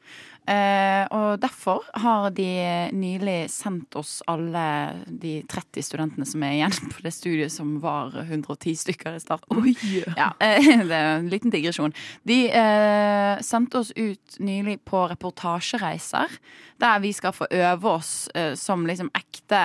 Eh, 0.51 1.05
og 1.15 1.39
derfor 1.39 1.85
har 2.03 2.31
de 2.35 2.49
nylig 2.97 3.45
sendt 3.53 3.95
oss 3.99 4.17
alle 4.31 4.65
de 5.07 5.37
30 5.51 5.85
studentene 5.87 6.27
som 6.27 6.43
er 6.43 6.57
igjen 6.57 6.75
på 6.91 7.05
det 7.05 7.13
studiet 7.15 7.55
som 7.55 7.77
var 7.83 8.17
110 8.25 8.75
stykker 8.83 9.15
i 9.15 9.23
starten. 9.23 9.61
Oi! 9.63 9.77
Ja, 10.19 10.33
det 10.41 10.97
er 10.97 11.13
en 11.21 11.31
liten 11.31 11.55
digresjon. 11.55 11.95
De 12.27 12.41
eh, 12.51 13.35
sendte 13.47 13.85
oss 13.85 13.95
ut 13.95 14.41
nylig 14.43 14.81
på 14.89 15.07
reportasjereiser, 15.13 16.41
der 16.83 17.03
vi 17.05 17.15
skal 17.15 17.37
få 17.37 17.47
øve 17.51 17.97
oss 18.01 18.15
eh, 18.35 18.57
som 18.59 18.89
liksom 18.91 19.13
ekte 19.15 19.65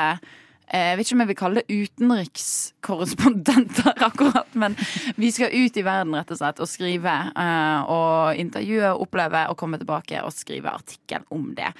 Jeg 0.66 0.98
vet 0.98 1.06
ikke 1.06 1.16
om 1.16 1.22
jeg 1.24 1.30
vil 1.30 1.40
kalle 1.40 1.62
det 1.62 1.76
utenrikskorrespondenter, 1.76 3.94
akkurat, 4.10 4.50
men 4.58 4.72
vi 5.20 5.30
skal 5.32 5.54
ut 5.54 5.78
i 5.78 5.84
verden 5.86 6.16
rett 6.18 6.32
og 6.34 6.38
slett 6.40 6.62
og 6.64 6.70
skrive. 6.70 7.16
eh, 7.38 7.80
og 7.92 8.36
intervjue, 8.42 8.90
oppleve 9.06 9.42
og 9.52 9.58
komme 9.60 9.78
tilbake 9.82 10.24
og 10.26 10.34
skrive 10.34 10.70
artikkel 10.74 11.22
om 11.36 11.46
det. 11.58 11.72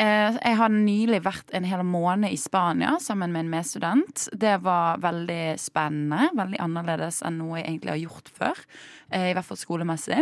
Eh, 0.00 0.30
jeg 0.34 0.56
har 0.58 0.70
nylig 0.72 1.20
vært 1.24 1.50
en 1.54 1.64
hel 1.68 1.82
måned 1.86 2.32
i 2.32 2.36
Spania 2.40 2.96
sammen 3.00 3.32
med 3.32 3.40
en 3.44 3.50
medstudent. 3.52 4.28
Det 4.32 4.56
var 4.64 4.98
veldig 5.04 5.58
spennende. 5.60 6.30
Veldig 6.38 6.58
annerledes 6.64 7.22
enn 7.26 7.38
noe 7.38 7.58
jeg 7.60 7.68
egentlig 7.68 7.94
har 7.94 8.04
gjort 8.06 8.28
før. 8.38 8.56
eh, 9.10 9.30
I 9.30 9.34
hvert 9.36 9.46
fall 9.46 9.60
skolemessig. 9.60 10.20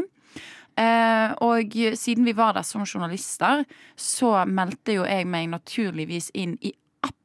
Eh, 0.81 1.31
og 1.45 1.73
siden 1.99 2.25
vi 2.25 2.33
var 2.37 2.53
der 2.57 2.63
som 2.63 2.87
journalister, 2.87 3.65
så 3.97 4.47
meldte 4.47 4.93
jo 5.01 5.05
jeg 5.05 5.27
meg 5.27 5.49
naturligvis 5.51 6.31
inn 6.35 6.59
i 6.63 6.73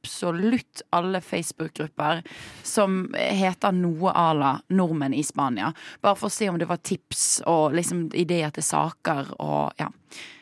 absolutt 0.06 0.82
alle 0.90 1.22
Facebook-grupper 1.22 2.22
som 2.64 3.14
heter 3.18 3.72
noe 3.72 4.12
à 4.12 4.34
la 4.34 4.62
'Nordmenn 4.70 5.14
i 5.14 5.24
Spania'. 5.24 5.74
Bare 6.02 6.16
for 6.16 6.30
å 6.30 6.32
se 6.32 6.50
om 6.50 6.60
det 6.60 6.70
var 6.70 6.78
tips 6.78 7.42
og 7.46 7.74
liksom 7.74 8.10
ideer 8.14 8.54
til 8.54 8.64
saker 8.64 9.34
og 9.40 9.74
ja. 9.80 9.90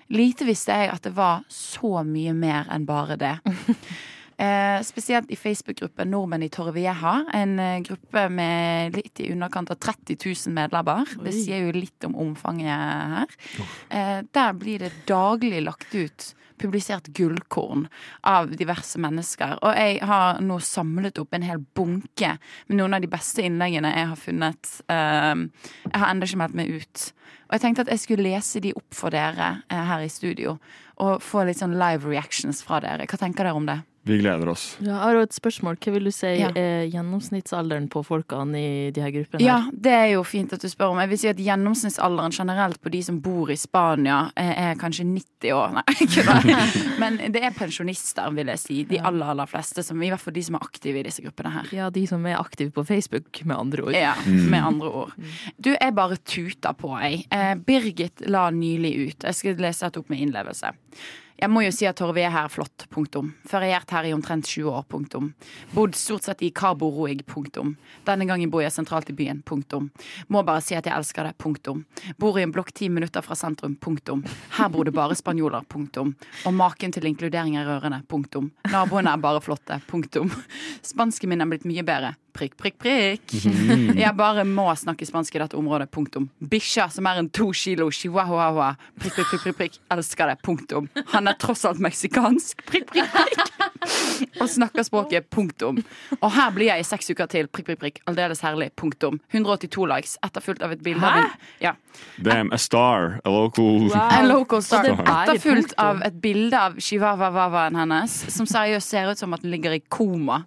Lite 0.10 0.46
visste 0.46 0.76
jeg 0.76 0.92
at 0.92 1.04
det 1.04 1.16
var 1.16 1.46
så 1.50 2.04
mye 2.04 2.34
mer 2.34 2.68
enn 2.70 2.86
bare 2.86 3.18
det. 3.18 3.38
Eh, 4.44 4.82
spesielt 4.82 5.30
i 5.32 5.36
Facebook-gruppen 5.38 6.10
Nordmenn 6.10 6.44
i 6.44 6.50
Torrevieja. 6.50 7.26
En 7.32 7.60
eh, 7.60 7.80
gruppe 7.86 8.24
med 8.34 8.96
litt 8.98 9.20
i 9.22 9.30
underkant 9.32 9.70
av 9.72 9.78
30 9.78 10.18
000 10.26 10.56
medlemmer. 10.56 11.06
Det 11.24 11.32
sier 11.32 11.62
jo 11.68 11.76
litt 11.78 12.04
om 12.04 12.16
omfanget 12.18 12.74
her. 13.14 13.36
Eh, 13.94 14.20
der 14.34 14.58
blir 14.58 14.82
det 14.82 15.06
daglig 15.08 15.62
lagt 15.62 15.94
ut 15.94 16.34
publisert 16.64 17.10
gullkorn 17.18 17.88
av 18.30 18.54
diverse 18.58 19.00
mennesker. 19.02 19.58
Og 19.62 19.78
jeg 19.78 20.00
har 20.08 20.42
nå 20.44 20.60
samlet 20.64 21.20
opp 21.22 21.36
en 21.36 21.46
hel 21.46 21.62
bunke 21.76 22.38
med 22.70 22.80
noen 22.80 22.98
av 22.98 23.04
de 23.04 23.12
beste 23.12 23.46
innleggene 23.46 23.94
jeg 23.94 24.10
har 24.14 24.20
funnet. 24.20 24.74
Eh, 24.88 25.46
jeg 25.90 26.00
har 26.00 26.10
ennå 26.10 26.30
ikke 26.30 26.42
meldt 26.44 26.60
meg 26.60 26.74
ut. 26.80 27.08
Og 27.48 27.58
jeg 27.58 27.66
tenkte 27.68 27.86
at 27.86 27.94
jeg 27.94 28.02
skulle 28.02 28.28
lese 28.32 28.64
de 28.64 28.74
opp 28.78 28.96
for 28.98 29.14
dere 29.14 29.56
eh, 29.70 29.88
her 29.92 30.06
i 30.06 30.12
studio. 30.12 30.58
Og 31.04 31.24
få 31.24 31.46
litt 31.46 31.60
sånn 31.60 31.76
live 31.78 32.08
reactions 32.10 32.64
fra 32.66 32.80
dere. 32.84 33.06
Hva 33.10 33.20
tenker 33.22 33.46
dere 33.46 33.60
om 33.60 33.68
det? 33.70 33.82
Vi 34.04 34.18
gleder 34.20 34.50
oss. 34.52 34.78
Ja, 34.84 34.98
jeg 34.98 35.00
har 35.16 35.20
et 35.24 35.36
spørsmål. 35.36 35.78
Hva 35.80 35.92
vil 35.96 36.04
du 36.10 36.12
si 36.12 36.28
Ja. 36.40 36.50
er 36.60 36.88
gjennomsnittsalderen 36.92 37.86
på 37.90 38.02
folkene 38.04 38.60
i 38.60 38.92
de 38.92 39.02
her 39.02 39.12
gruppene? 39.16 39.42
Ja, 39.46 39.62
det 39.72 39.92
er 39.96 40.08
jo 40.14 40.24
fint 40.28 40.52
at 40.54 40.60
du 40.60 40.68
spør 40.68 40.92
om. 40.92 41.00
Jeg 41.00 41.10
vil 41.14 41.18
si 41.22 41.28
at 41.32 41.38
gjennomsnittsalderen 41.40 42.32
generelt 42.36 42.82
på 42.84 42.92
de 42.92 43.02
som 43.04 43.22
bor 43.24 43.50
i 43.50 43.56
Spania, 43.56 44.30
er 44.36 44.76
kanskje 44.76 45.06
90 45.08 45.54
år. 45.56 45.74
Nei, 45.78 45.84
ikke 46.04 46.26
det. 46.28 46.58
Men 47.02 47.18
det 47.32 47.44
er 47.48 47.56
pensjonister, 47.56 48.28
vil 48.36 48.52
jeg 48.52 48.60
si. 48.60 48.84
De 48.92 49.00
aller, 49.00 49.26
aller 49.36 49.46
fleste. 49.48 49.84
Som, 49.88 50.04
I 50.04 50.10
hvert 50.12 50.20
fall 50.22 50.34
de 50.36 50.44
som 50.44 50.56
er 50.60 50.68
aktive 50.68 51.00
i 51.00 51.04
disse 51.08 51.24
gruppene 51.24 51.54
her. 51.56 51.72
Ja, 51.72 51.90
de 51.90 52.06
som 52.10 52.26
er 52.28 52.38
aktive 52.42 52.72
på 52.76 52.84
Facebook, 52.86 53.44
med 53.46 53.56
andre 53.58 53.84
ord. 53.88 53.96
Ja, 53.96 54.14
med 54.28 54.60
andre 54.64 54.92
ord. 55.04 55.16
Du, 55.58 55.72
jeg 55.80 55.96
bare 55.96 56.18
tuter 56.28 56.76
på, 56.76 56.92
jeg. 57.00 57.24
Eh, 57.32 57.56
Birgit 57.56 58.28
la 58.28 58.50
nylig 58.52 58.94
ut. 59.08 59.24
Jeg 59.32 59.36
skal 59.40 59.56
lese 59.64 59.88
dette 59.88 60.04
opp 60.04 60.10
med 60.12 60.20
innlevelse. 60.28 60.74
Jeg 61.44 61.52
må 61.52 61.60
jo 61.66 61.74
si 61.76 61.84
at 61.84 61.98
Torve 62.00 62.22
er 62.24 62.32
her 62.32 62.48
flott, 62.48 62.86
punktum. 62.88 63.34
Feriert 63.52 63.90
her 63.92 64.06
i 64.08 64.14
omtrent 64.16 64.48
20 64.48 64.70
år, 64.72 64.86
punktum. 64.88 65.26
Bodd 65.74 65.98
stort 66.00 66.24
sett 66.24 66.40
i 66.48 66.54
Cabo 66.56 66.88
Roig, 66.96 67.26
punktum. 67.28 67.74
Denne 68.08 68.24
gangen 68.30 68.48
bor 68.54 68.64
jeg 68.64 68.72
sentralt 68.72 69.12
i 69.12 69.16
byen, 69.18 69.42
punktum. 69.44 69.90
Må 70.32 70.46
bare 70.48 70.64
si 70.64 70.78
at 70.78 70.88
jeg 70.88 70.96
elsker 70.96 71.28
det, 71.28 71.34
punktum. 71.44 71.82
Bor 72.16 72.40
i 72.40 72.46
en 72.46 72.54
blokk 72.56 72.72
ti 72.72 72.88
minutter 72.88 73.26
fra 73.26 73.36
sentrum, 73.36 73.76
punktum. 73.76 74.24
Her 74.56 74.72
bor 74.72 74.88
det 74.88 74.96
bare 74.96 75.20
spanjoler, 75.20 75.68
punktum. 75.68 76.16
Og 76.48 76.56
maken 76.56 76.96
til 76.96 77.10
inkludering 77.12 77.60
er 77.60 77.68
rørende, 77.68 78.00
punktum. 78.08 78.54
Naboene 78.72 79.12
er 79.12 79.28
bare 79.28 79.44
flotte, 79.44 79.82
punktum. 79.92 80.32
Spansken 80.94 81.34
min 81.34 81.44
er 81.44 81.52
blitt 81.52 81.68
mye 81.68 81.84
bedre, 81.84 82.16
prikk, 82.34 82.56
prikk, 82.60 82.78
prikk. 82.82 83.36
Jeg 84.04 84.14
bare 84.18 84.44
må 84.48 84.66
snakke 84.80 85.06
spansk 85.08 85.38
i 85.38 85.42
dette 85.44 85.58
området. 85.60 85.90
Punktum. 85.94 86.28
Bikkja, 86.40 86.90
som 86.94 87.08
er 87.10 87.22
en 87.22 87.30
to 87.34 87.52
kilo 87.58 87.90
chihuahua. 87.94 88.74
Prikk, 89.00 89.16
prikk, 89.20 89.30
prikk, 89.30 89.44
prikk, 89.44 89.58
prikk. 89.62 89.80
Elsker 89.94 90.32
det. 90.32 90.38
Punktum. 90.46 90.90
Han 91.14 91.30
er 91.30 91.38
tross 91.42 91.66
alt 91.70 91.82
meksikansk. 91.84 92.66
Prikk, 92.70 92.90
prikk, 92.94 93.14
prikk. 93.14 93.44
Og 94.42 94.48
snakker 94.50 94.86
språket. 94.88 95.30
Punktum. 95.34 95.82
Og 96.20 96.30
her 96.34 96.54
blir 96.56 96.72
jeg 96.72 96.84
i 96.84 96.88
seks 96.88 97.12
uker 97.14 97.30
til. 97.32 97.50
Prikk, 97.52 97.70
prikk, 97.72 97.82
prikk. 97.84 98.02
Aldeles 98.10 98.44
herlig. 98.46 98.72
Punktum. 98.80 99.20
182 99.34 99.88
likes. 99.94 100.18
Etterfulgt 100.26 100.64
av 100.66 100.76
et 100.76 100.84
bilde 100.84 101.06
av 101.08 101.22
en 101.24 101.32
ja. 101.64 101.76
Damn, 102.18 102.52
a 102.52 102.58
star. 102.58 103.20
A 103.24 103.30
local 103.30 103.92
En 103.94 104.28
local 104.28 104.64
star. 104.66 104.90
Er 104.90 105.04
Etterfulgt 105.04 105.76
av 105.78 106.02
et 106.06 106.16
bilde 106.24 106.58
av 106.58 106.80
chihuahuaen 106.82 107.78
hennes, 107.78 108.16
som 108.34 108.50
seriøst 108.50 108.90
ser 108.96 109.12
ut 109.12 109.20
som 109.20 109.34
at 109.36 109.44
den 109.44 109.54
ligger 109.54 109.76
i 109.76 109.82
koma. 109.94 110.44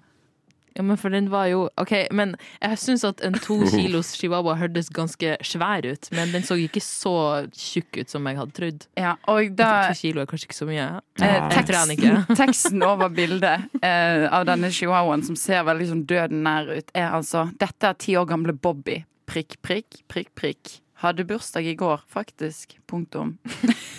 Ja, 0.77 0.83
men 0.85 0.99
for 1.01 1.09
den 1.15 1.31
var 1.33 1.47
jo 1.49 1.63
OK, 1.81 1.93
men 2.13 2.35
jeg 2.61 2.79
syns 2.83 3.05
at 3.09 3.23
en 3.25 3.33
to 3.41 3.57
kilos 3.73 4.11
chihuahua 4.19 4.55
hørtes 4.61 4.91
ganske 4.93 5.37
svær 5.47 5.87
ut. 5.89 6.11
Men 6.13 6.35
den 6.35 6.45
så 6.45 6.59
ikke 6.61 6.83
så 6.85 7.15
tjukk 7.57 8.03
ut 8.03 8.13
som 8.13 8.29
jeg 8.29 8.37
hadde 8.37 8.57
trodd. 8.59 8.87
Ja, 9.01 9.15
og 9.33 9.55
da 9.57 9.71
To 9.89 9.97
kilo 10.03 10.21
er 10.23 10.29
kanskje 10.31 10.51
ikke 10.51 10.59
så 10.61 10.69
mye. 10.69 10.87
Eh, 11.23 11.37
Jeg 11.57 11.67
trener 11.71 11.97
ikke. 11.97 12.15
teksten, 12.29 12.37
teksten 12.45 12.87
over 12.87 13.09
bildet 13.17 13.67
eh, 13.81 14.27
av 14.29 14.45
denne 14.51 14.69
chihuahuaen 14.75 15.25
som 15.27 15.37
ser 15.41 15.65
veldig 15.69 15.89
sånn 15.95 16.05
døden 16.09 16.45
nær 16.47 16.69
ut, 16.77 16.93
er 16.95 17.09
altså 17.17 17.47
Dette 17.61 17.89
er 17.95 17.97
ti 18.03 18.17
år 18.21 18.29
gamle 18.29 18.53
Bobby. 18.53 19.01
Prikk, 19.27 19.57
prikk, 19.65 20.03
prikk, 20.13 20.35
prikk. 20.39 20.77
Hadde 21.03 21.25
bursdag 21.29 21.67
i 21.69 21.75
går, 21.77 22.05
faktisk. 22.13 22.77
Punktum. 22.89 23.35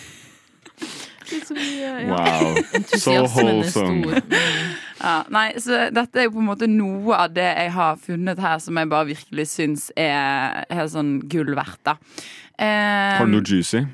Wow. 2.08 2.56
So 2.98 3.12
er 3.12 3.28
wholesome. 3.28 4.20
Mm. 4.24 4.74
Ja, 4.98 5.14
nei, 5.30 5.52
så 5.62 5.84
dette 5.94 6.18
er 6.18 6.26
jo 6.26 6.34
på 6.34 6.42
en 6.42 6.48
måte 6.48 6.66
noe 6.70 7.14
av 7.14 7.30
det 7.36 7.46
jeg 7.46 7.70
har 7.76 8.00
funnet 8.02 8.40
her 8.42 8.58
som 8.62 8.80
jeg 8.80 8.90
bare 8.90 9.08
virkelig 9.12 9.46
syns 9.52 9.88
er 9.94 10.64
helt 10.74 10.92
sånn 10.94 11.12
gull 11.30 11.54
verdt, 11.58 11.80
da. 11.86 11.94
Um, 12.58 12.66
Har 13.20 13.28
du 13.28 13.36
noe 13.36 13.46
juicy? 13.46 13.84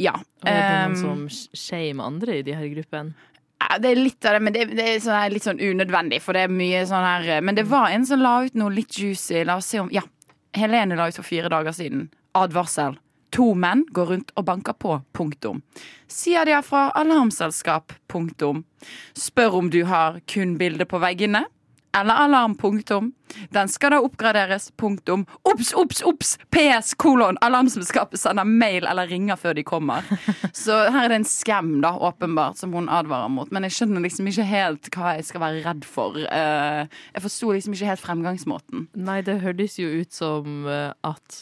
Ja. 0.00 0.18
Um, 0.44 0.48
er 0.50 0.60
det 0.60 0.76
noen 0.76 0.94
Eh, 0.94 1.00
som 1.00 1.56
shamer 1.56 2.10
andre 2.10 2.38
i 2.40 2.44
de 2.44 2.56
her 2.56 2.68
gruppene? 2.74 3.14
Ja, 3.60 3.76
det 3.80 3.90
er 3.90 4.00
litt 4.00 4.24
av 4.24 4.36
det, 4.36 4.40
men 4.44 4.54
det, 4.56 4.66
det 4.76 4.86
er 4.86 5.02
sånn 5.04 5.16
her, 5.16 5.32
litt 5.32 5.44
sånn 5.44 5.60
unødvendig. 5.60 6.20
For 6.24 6.36
det 6.36 6.46
er 6.46 6.52
mye 6.52 6.80
sånn 6.88 7.04
her 7.04 7.44
Men 7.44 7.56
det 7.58 7.66
var 7.68 7.92
en 7.92 8.06
som 8.08 8.22
la 8.24 8.38
ut 8.46 8.56
noe 8.56 8.72
litt 8.72 8.96
juicy. 8.96 9.42
La 9.44 9.58
oss 9.60 9.68
se 9.68 9.80
om 9.82 9.90
Ja. 9.92 10.02
Helene 10.56 10.96
la 10.98 11.06
ut 11.08 11.14
for 11.14 11.22
fire 11.22 11.48
dager 11.52 11.72
siden. 11.76 12.08
Advarsel. 12.34 12.96
To 13.36 13.52
menn 13.54 13.84
går 13.94 14.06
rundt 14.14 14.32
og 14.36 14.44
banker 14.48 14.74
på. 14.74 14.96
Punktum. 15.14 15.62
Sier 16.10 16.44
de 16.48 16.56
er 16.56 16.64
fra 16.66 16.88
alarmselskap. 16.98 17.92
Punktum. 18.10 18.64
Spør 19.14 19.60
om 19.60 19.70
du 19.70 19.84
har 19.86 20.20
kun 20.30 20.56
bilde 20.58 20.86
på 20.90 20.98
veggene. 21.02 21.44
Eller 21.94 22.14
alarm. 22.22 22.52
Punktum. 22.54 23.12
Den 23.50 23.66
skal 23.70 23.90
da 23.90 23.98
oppgraderes. 24.06 24.68
Punktum. 24.78 25.24
Ops, 25.46 25.72
ops, 25.74 26.02
ops! 26.06 26.36
PS, 26.54 26.92
kolon. 26.94 27.38
Alarmselskapet 27.42 28.18
sender 28.22 28.46
mail 28.46 28.86
eller 28.86 29.10
ringer 29.10 29.38
før 29.38 29.54
de 29.58 29.64
kommer. 29.66 30.06
Så 30.54 30.76
her 30.90 31.04
er 31.08 31.10
det 31.14 31.18
en 31.20 31.26
skam, 31.26 31.72
da, 31.82 31.90
åpenbart, 31.98 32.58
som 32.62 32.74
hun 32.78 32.86
advarer 32.90 33.30
mot. 33.34 33.50
Men 33.54 33.66
jeg 33.66 33.74
skjønner 33.78 34.06
liksom 34.06 34.30
ikke 34.30 34.46
helt 34.50 34.90
hva 34.94 35.16
jeg 35.18 35.26
skal 35.32 35.42
være 35.46 35.64
redd 35.66 35.86
for. 35.86 36.18
Eh, 36.30 36.86
Jeg 37.14 37.24
forsto 37.26 37.50
liksom 37.54 37.74
ikke 37.74 37.90
helt 37.90 38.04
fremgangsmåten. 38.06 38.86
Nei, 38.94 39.20
det 39.26 39.40
hørtes 39.42 39.78
jo 39.82 39.90
ut 40.02 40.14
som 40.14 40.66
eh, 40.70 40.92
at 41.06 41.40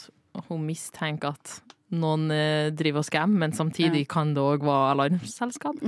hun 0.49 0.65
mistenker 0.69 1.37
at 1.37 1.59
noen 1.91 2.31
eh, 2.31 2.71
driver 2.77 3.01
og 3.01 3.05
scammer, 3.09 3.39
men 3.47 3.53
samtidig 3.57 4.03
kan 4.09 4.35
det 4.37 4.43
òg 4.45 4.65
være 4.67 4.91
alarmselskap. 4.95 5.81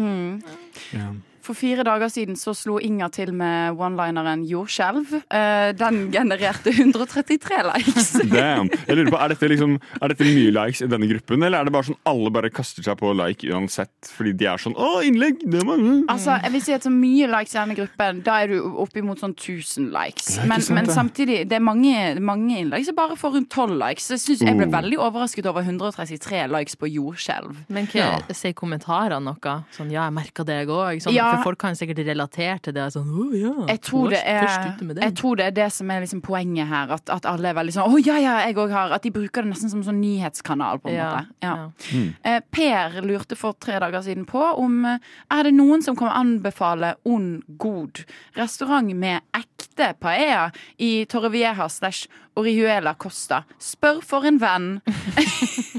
Ja. 0.97 1.11
For 1.42 1.55
fire 1.57 1.83
dager 1.87 2.11
siden 2.12 2.37
så 2.37 2.53
slo 2.57 2.79
Inger 2.79 3.09
til 3.11 3.33
med 3.33 3.76
one-lineren 3.79 4.42
'jordskjelv'. 4.48 5.22
Eh, 5.31 5.72
Den 5.72 6.11
genererte 6.12 6.70
133 6.72 7.62
likes. 7.74 8.12
Damn. 8.31 8.68
Jeg 8.87 8.96
lurer 8.96 9.11
på, 9.11 9.18
er 9.24 9.29
dette, 9.35 9.48
liksom, 9.48 9.79
er 10.03 10.09
dette 10.12 10.24
mye 10.29 10.50
likes 10.53 10.83
i 10.83 10.87
denne 10.90 11.09
gruppen, 11.11 11.42
eller 11.42 11.61
er 11.61 11.64
det 11.64 11.72
bare 11.72 11.88
sånn 11.90 11.98
alle 12.07 12.31
bare 12.31 12.50
kaster 12.50 12.83
seg 12.85 12.98
på 13.00 13.12
like 13.16 13.46
uansett 13.50 13.90
fordi 14.16 14.33
de 14.37 14.46
er 14.46 14.57
sånn 14.61 14.74
'Å, 14.76 15.03
innlegg!' 15.07 15.40
Det 15.50 15.62
var 15.64 15.79
Altså, 16.11 16.37
jeg 16.42 16.53
vil 16.53 16.61
si 16.62 16.72
at 16.72 16.83
så 16.83 16.90
mye 16.92 17.26
likes 17.31 17.55
i 17.55 17.59
denne 17.59 17.76
gruppen, 17.76 18.22
da 18.22 18.40
er 18.42 18.48
du 18.48 18.61
oppimot 18.85 19.18
sånn 19.20 19.35
1000 19.35 19.90
likes. 19.92 20.37
Ja, 20.38 20.44
Men, 20.46 20.61
sant, 20.61 20.74
men 20.76 20.87
samtidig, 20.87 21.48
det 21.48 21.57
er 21.57 21.64
mange, 21.64 22.18
mange 22.20 22.59
innlegg 22.61 22.85
som 22.85 22.94
bare 22.94 23.16
får 23.16 23.33
rundt 23.35 23.48
12 23.50 23.76
likes. 23.79 24.05
Så 24.09 24.16
jeg, 24.16 24.20
synes, 24.26 24.40
jeg 24.48 24.57
ble 24.57 24.66
Oh. 24.66 24.74
veldig 24.81 24.98
overrasket 24.98 25.46
over 25.46 25.62
133 25.62 26.46
likes 26.48 26.74
på 26.76 26.87
jordskjelv. 26.90 27.57
Men 27.68 27.87
hva, 27.87 28.20
sier 28.35 28.53
kommentarene 28.55 29.22
noe? 29.24 29.64
Sånn 29.72 29.90
'ja, 29.90 30.05
jeg 30.09 30.12
merka 30.14 30.44
det, 30.44 30.66
jeg 30.66 30.68
òg'. 30.68 31.03
Sånn, 31.03 31.12
Ja. 31.14 31.30
For 31.31 31.43
folk 31.51 31.59
kan 31.62 31.77
sikkert 31.79 32.03
relatere 32.07 32.59
til 32.64 32.75
det. 32.77 32.87
Sånn, 32.95 33.09
oh, 33.11 33.35
ja, 33.37 33.53
Jeg 33.69 33.81
tror, 33.87 34.11
det 34.11 34.23
er, 34.25 34.45
først 34.47 34.77
ute 34.77 34.88
med 34.88 34.97
det». 34.97 35.05
jeg 35.05 35.14
tror 35.21 35.37
det 35.40 35.47
er 35.47 35.57
det 35.61 35.69
som 35.73 35.90
er 35.90 36.01
liksom 36.05 36.23
poenget 36.27 36.69
her. 36.71 36.95
At, 36.97 37.11
at 37.11 37.29
alle 37.31 37.51
er 37.53 37.55
veldig 37.55 37.75
sånn 37.77 37.90
'Å 37.90 38.03
ja, 38.07 38.16
ja, 38.19 38.37
jeg 38.47 38.57
òg 38.57 38.71
har' 38.75 38.93
At 38.97 39.03
de 39.03 39.11
bruker 39.14 39.43
det 39.43 39.53
nesten 39.53 39.71
som 39.71 39.83
sånn 39.87 40.01
nyhetskanal, 40.01 40.81
på 40.81 40.88
en 40.90 40.95
Ja, 40.95 41.11
måte. 41.11 41.27
Ja. 41.43 41.55
ja. 41.93 42.07
Eh, 42.25 42.40
Per 42.51 43.01
lurte 43.03 43.37
for 43.37 43.53
tre 43.55 43.79
dager 43.79 44.03
siden 44.03 44.27
på 44.27 44.43
om 44.59 44.85
eh, 44.85 44.99
er 45.31 45.43
det 45.45 45.55
noen 45.55 45.83
som 45.83 45.97
kan 45.97 46.09
anbefale 46.11 46.95
On 47.05 47.43
God 47.59 48.05
restaurant 48.37 48.95
med 48.95 49.23
ekte 49.35 49.95
paella 50.01 50.51
i 50.79 51.05
Torrevieja 51.07 51.69
slash 51.69 52.07
Orihuela 52.37 52.95
Costa. 52.95 53.43
Spør 53.59 54.01
for 54.07 54.25
en 54.25 54.38
venn. 54.38 54.69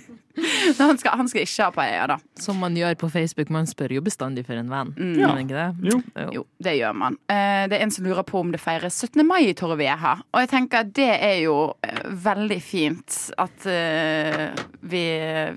Han 0.81 0.97
skal, 0.97 1.17
han 1.19 1.27
skal 1.29 1.43
ikke 1.45 1.65
ha 1.67 1.71
på 1.75 1.81
eier, 1.83 2.07
da. 2.11 2.17
Som 2.41 2.59
man 2.61 2.75
gjør 2.77 2.95
på 2.99 3.09
Facebook. 3.11 3.49
Man 3.53 3.67
spør 3.69 3.93
jo 3.97 4.01
bestandig 4.05 4.43
for 4.47 4.57
en 4.57 4.69
venn. 4.71 4.91
Mm. 4.97 5.13
Ja. 5.19 5.31
det? 5.51 5.65
Jo. 5.91 5.99
Jo, 6.35 6.43
det 6.63 6.73
gjør 6.79 6.95
man. 6.97 7.17
Eh, 7.31 7.67
Det 7.71 7.77
er 7.77 7.83
en 7.85 7.91
som 7.93 8.05
lurer 8.05 8.25
på 8.27 8.39
om 8.41 8.51
det 8.53 8.59
feires 8.61 8.97
17. 9.05 9.23
mai 9.27 9.43
i 9.49 9.53
Torrevieja. 9.57 10.15
Og 10.33 10.41
jeg 10.43 10.49
tenker 10.51 10.83
at 10.85 10.93
det 10.97 11.09
er 11.13 11.37
jo 11.43 11.57
eh, 11.85 12.01
veldig 12.25 12.59
fint 12.63 13.17
at 13.41 13.67
eh, 13.69 14.47
vi, 14.81 15.03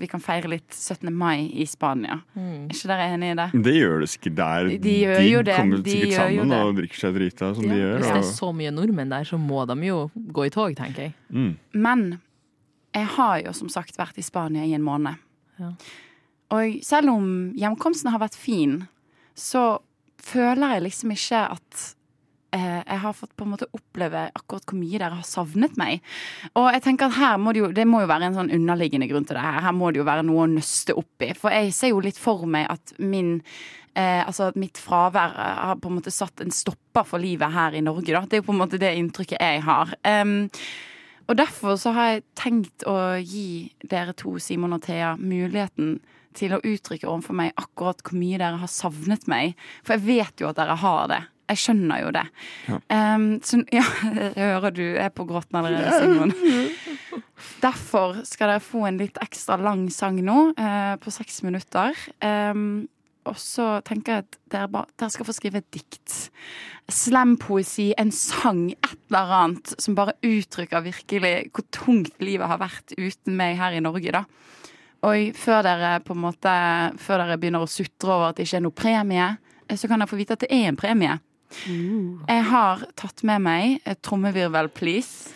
vi 0.01 0.09
kan 0.11 0.21
feire 0.23 0.51
litt 0.51 0.69
17. 0.75 1.09
mai 1.13 1.47
i 1.53 1.65
Spania. 1.69 2.19
Mm. 2.35 2.67
Er 2.69 2.75
ikke 2.75 2.91
dere 2.91 3.09
enig 3.15 3.31
i 3.33 3.39
det? 3.41 3.47
Det 3.65 3.75
gjør 3.77 4.03
det 4.05 4.11
sikkert 4.13 4.37
der. 4.41 4.71
De 4.85 4.95
gjør 5.01 5.23
jo 5.25 5.41
det. 5.49 5.57
kommer 5.59 5.83
De 5.85 5.95
sikkert 5.95 6.19
sammen 6.19 6.55
og 6.59 6.75
drikker 6.79 7.01
seg 7.01 7.17
drita 7.19 7.51
som 7.57 7.67
de 7.69 7.79
gjør. 7.81 7.97
Hvis 7.99 8.11
det 8.11 8.21
er 8.21 8.29
så 8.35 8.51
mye 8.55 8.75
nordmenn 8.75 9.13
der, 9.15 9.27
så 9.27 9.39
må 9.41 9.65
de 9.69 9.79
jo 9.89 9.99
gå 10.15 10.47
i 10.47 10.53
tog, 10.53 10.75
tenker 10.77 11.09
jeg. 11.09 11.15
mm. 11.33 11.51
Men 11.75 12.07
jeg 12.95 13.11
har 13.17 13.41
jo 13.43 13.53
som 13.55 13.71
sagt 13.71 13.99
vært 13.99 14.19
i 14.19 14.25
Spania 14.25 14.65
i 14.65 14.75
en 14.77 14.85
måned. 14.85 15.19
Ja. 15.59 15.73
Og 16.55 16.79
selv 16.85 17.11
om 17.11 17.27
hjemkomsten 17.57 18.11
har 18.13 18.21
vært 18.21 18.37
fin, 18.39 18.83
så 19.35 19.81
føler 20.25 20.75
jeg 20.75 20.85
liksom 20.85 21.13
ikke 21.13 21.41
at 21.57 21.81
eh, 22.55 22.81
jeg 22.81 23.01
har 23.03 23.17
fått 23.17 23.35
på 23.35 23.45
en 23.45 23.53
måte 23.55 23.69
oppleve 23.75 24.27
akkurat 24.31 24.65
hvor 24.69 24.79
mye 24.79 24.99
dere 25.01 25.19
har 25.19 25.27
savnet 25.27 25.75
meg. 25.79 26.03
Og 26.55 26.69
jeg 26.71 26.85
tenker 26.85 27.09
at 27.09 27.19
her 27.19 27.39
må 27.41 27.53
det 27.55 27.65
jo, 27.65 27.71
det 27.75 27.87
må 27.89 28.03
jo 28.05 28.11
være 28.11 28.29
en 28.29 28.39
sånn 28.39 28.53
underliggende 28.55 29.09
grunn 29.11 29.27
til 29.27 29.37
det 29.39 29.45
her. 29.45 29.63
Her 29.67 29.75
må 29.75 29.91
det 29.91 30.01
jo 30.01 30.07
være 30.07 30.27
noe 30.27 30.45
å 30.45 30.51
nøste 30.55 30.95
opp 30.95 31.25
i. 31.25 31.33
For 31.37 31.55
jeg 31.55 31.73
ser 31.75 31.91
jo 31.91 32.03
litt 32.05 32.21
for 32.21 32.47
meg 32.49 32.69
at 32.71 32.95
min 33.01 33.41
Eh, 33.95 34.27
altså 34.27 34.49
at 34.49 34.57
mitt 34.59 34.75
fravær 34.75 35.37
eh, 35.39 35.59
har 35.69 35.77
på 35.79 35.87
en 35.87 35.95
måte 35.95 36.11
satt 36.11 36.41
en 36.43 36.51
stopper 36.51 37.05
for 37.07 37.21
livet 37.23 37.53
her 37.53 37.77
i 37.77 37.83
Norge. 37.83 38.11
Da. 38.11 38.25
Det 38.27 38.35
er 38.35 38.41
jo 38.41 38.47
på 38.49 38.55
en 38.55 38.59
måte 38.59 38.79
det 38.81 38.91
inntrykket 38.99 39.39
jeg 39.39 39.61
har. 39.63 39.93
Em, 40.03 40.49
og 41.27 41.37
derfor 41.39 41.77
så 41.81 41.93
har 41.95 42.11
jeg 42.11 42.25
tenkt 42.37 42.85
å 42.89 42.97
gi 43.21 43.71
dere 43.83 44.13
to, 44.17 44.35
Simon 44.41 44.77
og 44.77 44.83
Thea, 44.85 45.15
muligheten 45.17 45.99
til 46.35 46.55
å 46.55 46.61
uttrykke 46.63 47.07
overfor 47.07 47.37
meg 47.37 47.55
akkurat 47.59 48.03
hvor 48.03 48.17
mye 48.19 48.39
dere 48.41 48.59
har 48.61 48.71
savnet 48.71 49.25
meg. 49.31 49.55
For 49.85 49.95
jeg 49.95 50.05
vet 50.05 50.43
jo 50.43 50.51
at 50.51 50.59
dere 50.59 50.75
har 50.81 51.07
det. 51.11 51.21
Jeg 51.45 51.61
skjønner 51.61 52.01
jo 52.01 52.11
det. 52.15 52.23
Em, 52.93 53.25
så 53.45 53.59
ja, 53.73 53.85
jeg 54.01 54.31
hører 54.39 54.73
du 54.73 54.85
er 54.97 55.11
på 55.13 55.27
gråten 55.29 55.59
allerede, 55.59 55.99
Simon. 56.01 56.33
Derfor 57.65 58.19
skal 58.25 58.55
dere 58.55 58.63
få 58.63 58.85
en 58.89 58.97
litt 58.99 59.19
ekstra 59.21 59.59
lang 59.61 59.85
sang 59.93 60.17
nå, 60.25 60.39
uh, 60.57 60.95
på 61.01 61.13
seks 61.13 61.43
minutter. 61.45 61.93
Em, 62.25 62.87
og 63.25 63.37
så 63.41 63.67
tenker 63.85 64.13
jeg 64.13 64.25
at 64.25 64.37
dere, 64.53 64.69
ba, 64.71 64.83
dere 64.99 65.13
skal 65.13 65.27
få 65.27 65.35
skrive 65.35 65.61
et 65.61 65.69
dikt. 65.73 66.15
Slampoesi, 66.91 67.89
en 67.97 68.11
sang, 68.13 68.67
et 68.75 68.97
eller 69.09 69.33
annet 69.39 69.73
som 69.81 69.97
bare 69.97 70.17
uttrykker 70.25 70.85
virkelig 70.85 71.33
hvor 71.49 71.65
tungt 71.73 72.21
livet 72.21 72.49
har 72.51 72.61
vært 72.61 72.93
uten 72.97 73.37
meg 73.39 73.57
her 73.59 73.77
i 73.77 73.83
Norge, 73.83 74.13
da. 74.13 74.25
Og 75.05 75.35
før 75.37 75.65
dere 75.65 75.99
på 76.01 76.15
en 76.15 76.21
måte 76.23 76.51
Før 76.97 77.21
dere 77.21 77.35
begynner 77.37 77.61
å 77.61 77.69
sutre 77.69 78.09
over 78.09 78.31
at 78.31 78.39
det 78.39 78.47
ikke 78.47 78.57
er 78.57 78.65
noe 78.65 78.79
premie, 78.79 79.27
eh, 79.67 79.77
så 79.77 79.89
kan 79.91 80.01
dere 80.01 80.09
få 80.09 80.17
vite 80.21 80.37
at 80.37 80.45
det 80.45 80.53
er 80.53 80.69
en 80.71 80.79
premie. 80.79 81.19
Jeg 82.27 82.43
har 82.49 82.87
tatt 82.97 83.23
med 83.27 83.45
meg 83.45 83.79
et 83.85 84.01
trommevirvel, 84.05 84.71
please. 84.73 85.31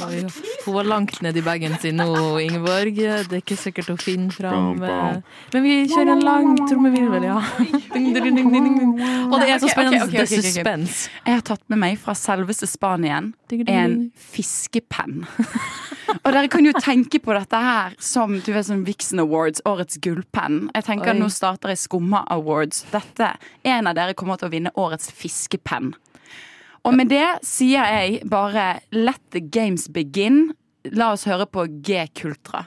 Oi, 0.00 0.20
hun 0.64 0.74
var 0.74 0.86
langt 0.88 1.18
nedi 1.24 1.42
bagen 1.44 1.74
sin 1.82 1.98
nå, 2.00 2.06
Ingeborg. 2.40 2.96
Det 2.96 3.36
er 3.36 3.42
ikke 3.42 3.58
sikkert 3.58 3.90
å 3.92 3.96
finne 4.00 4.32
fram 4.32 4.80
eh, 4.86 5.18
Men 5.52 5.64
vi 5.66 5.74
kjører 5.90 6.12
en 6.14 6.24
lang 6.24 6.54
trommevirvel, 6.64 7.26
ja. 7.28 7.36
Og 7.40 9.36
det 9.40 9.50
er 9.50 9.60
så 9.60 9.70
spennende. 9.72 10.08
Det 10.10 10.24
er 10.24 10.30
suspens. 10.30 11.04
Jeg 11.26 11.36
har 11.36 11.44
tatt 11.52 11.64
med 11.72 11.82
meg 11.84 12.00
fra 12.00 12.16
selveste 12.16 12.68
Spanien 12.70 13.32
en 13.66 13.96
fiskepenn. 14.30 15.24
Og 16.24 16.32
dere 16.34 16.48
kan 16.50 16.66
jo 16.66 16.72
tenke 16.74 17.20
på 17.22 17.34
dette 17.36 17.58
her 17.62 17.94
som 18.02 18.34
du 18.40 18.50
vet, 18.50 18.66
sånn 18.66 18.82
Vixen 18.86 19.22
Awards, 19.22 19.62
årets 19.68 20.00
gullpenn. 20.02 20.64
Jeg 20.74 20.86
tenker 20.88 21.14
Oi. 21.14 21.20
Nå 21.20 21.30
starter 21.32 21.74
jeg 21.74 21.82
Skumma 21.84 22.24
Awards. 22.34 22.84
Dette, 22.90 23.34
En 23.62 23.86
av 23.86 23.94
dere 23.98 24.16
kommer 24.18 24.40
til 24.40 24.50
å 24.50 24.54
vinne 24.54 24.72
årets 24.80 25.12
fiskepenn. 25.14 25.92
Og 26.84 26.94
med 26.96 27.10
det 27.12 27.26
sier 27.44 27.84
jeg 27.84 28.22
bare 28.30 28.80
let 28.94 29.20
the 29.34 29.40
games 29.40 29.88
begin. 29.92 30.52
La 30.96 31.10
oss 31.12 31.26
høre 31.28 31.44
på 31.44 31.66
G-Kultra. 31.84 32.64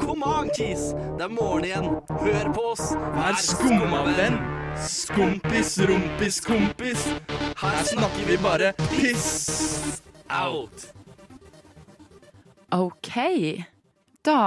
Kom 0.00 0.24
an, 0.26 0.50
Kis! 0.56 0.90
Det 1.14 1.28
er 1.28 1.30
morgen 1.30 1.68
igjen. 1.68 1.86
Hør 2.24 2.50
på 2.56 2.66
oss. 2.72 2.90
Vær 3.14 3.38
skumma 3.38 4.02
venn. 4.16 4.40
Skompis, 4.74 5.76
rumpis, 5.86 6.40
kompis. 6.42 7.06
Her 7.62 7.78
snakker 7.86 8.26
vi 8.26 8.38
bare 8.42 8.72
piss 8.90 10.02
out. 10.26 10.88
OK. 12.74 13.14
Da 14.26 14.40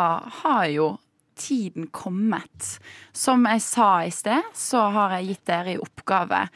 har 0.44 0.66
jo 0.76 0.98
tiden 1.40 1.88
kommet. 1.94 2.78
Som 3.16 3.48
jeg 3.50 3.64
sa 3.66 3.92
i 4.06 4.12
sted, 4.14 4.52
så 4.58 4.88
har 4.96 5.18
jeg 5.18 5.32
gitt 5.34 5.48
dere 5.50 5.76
i 5.76 5.80
oppgave 5.82 6.48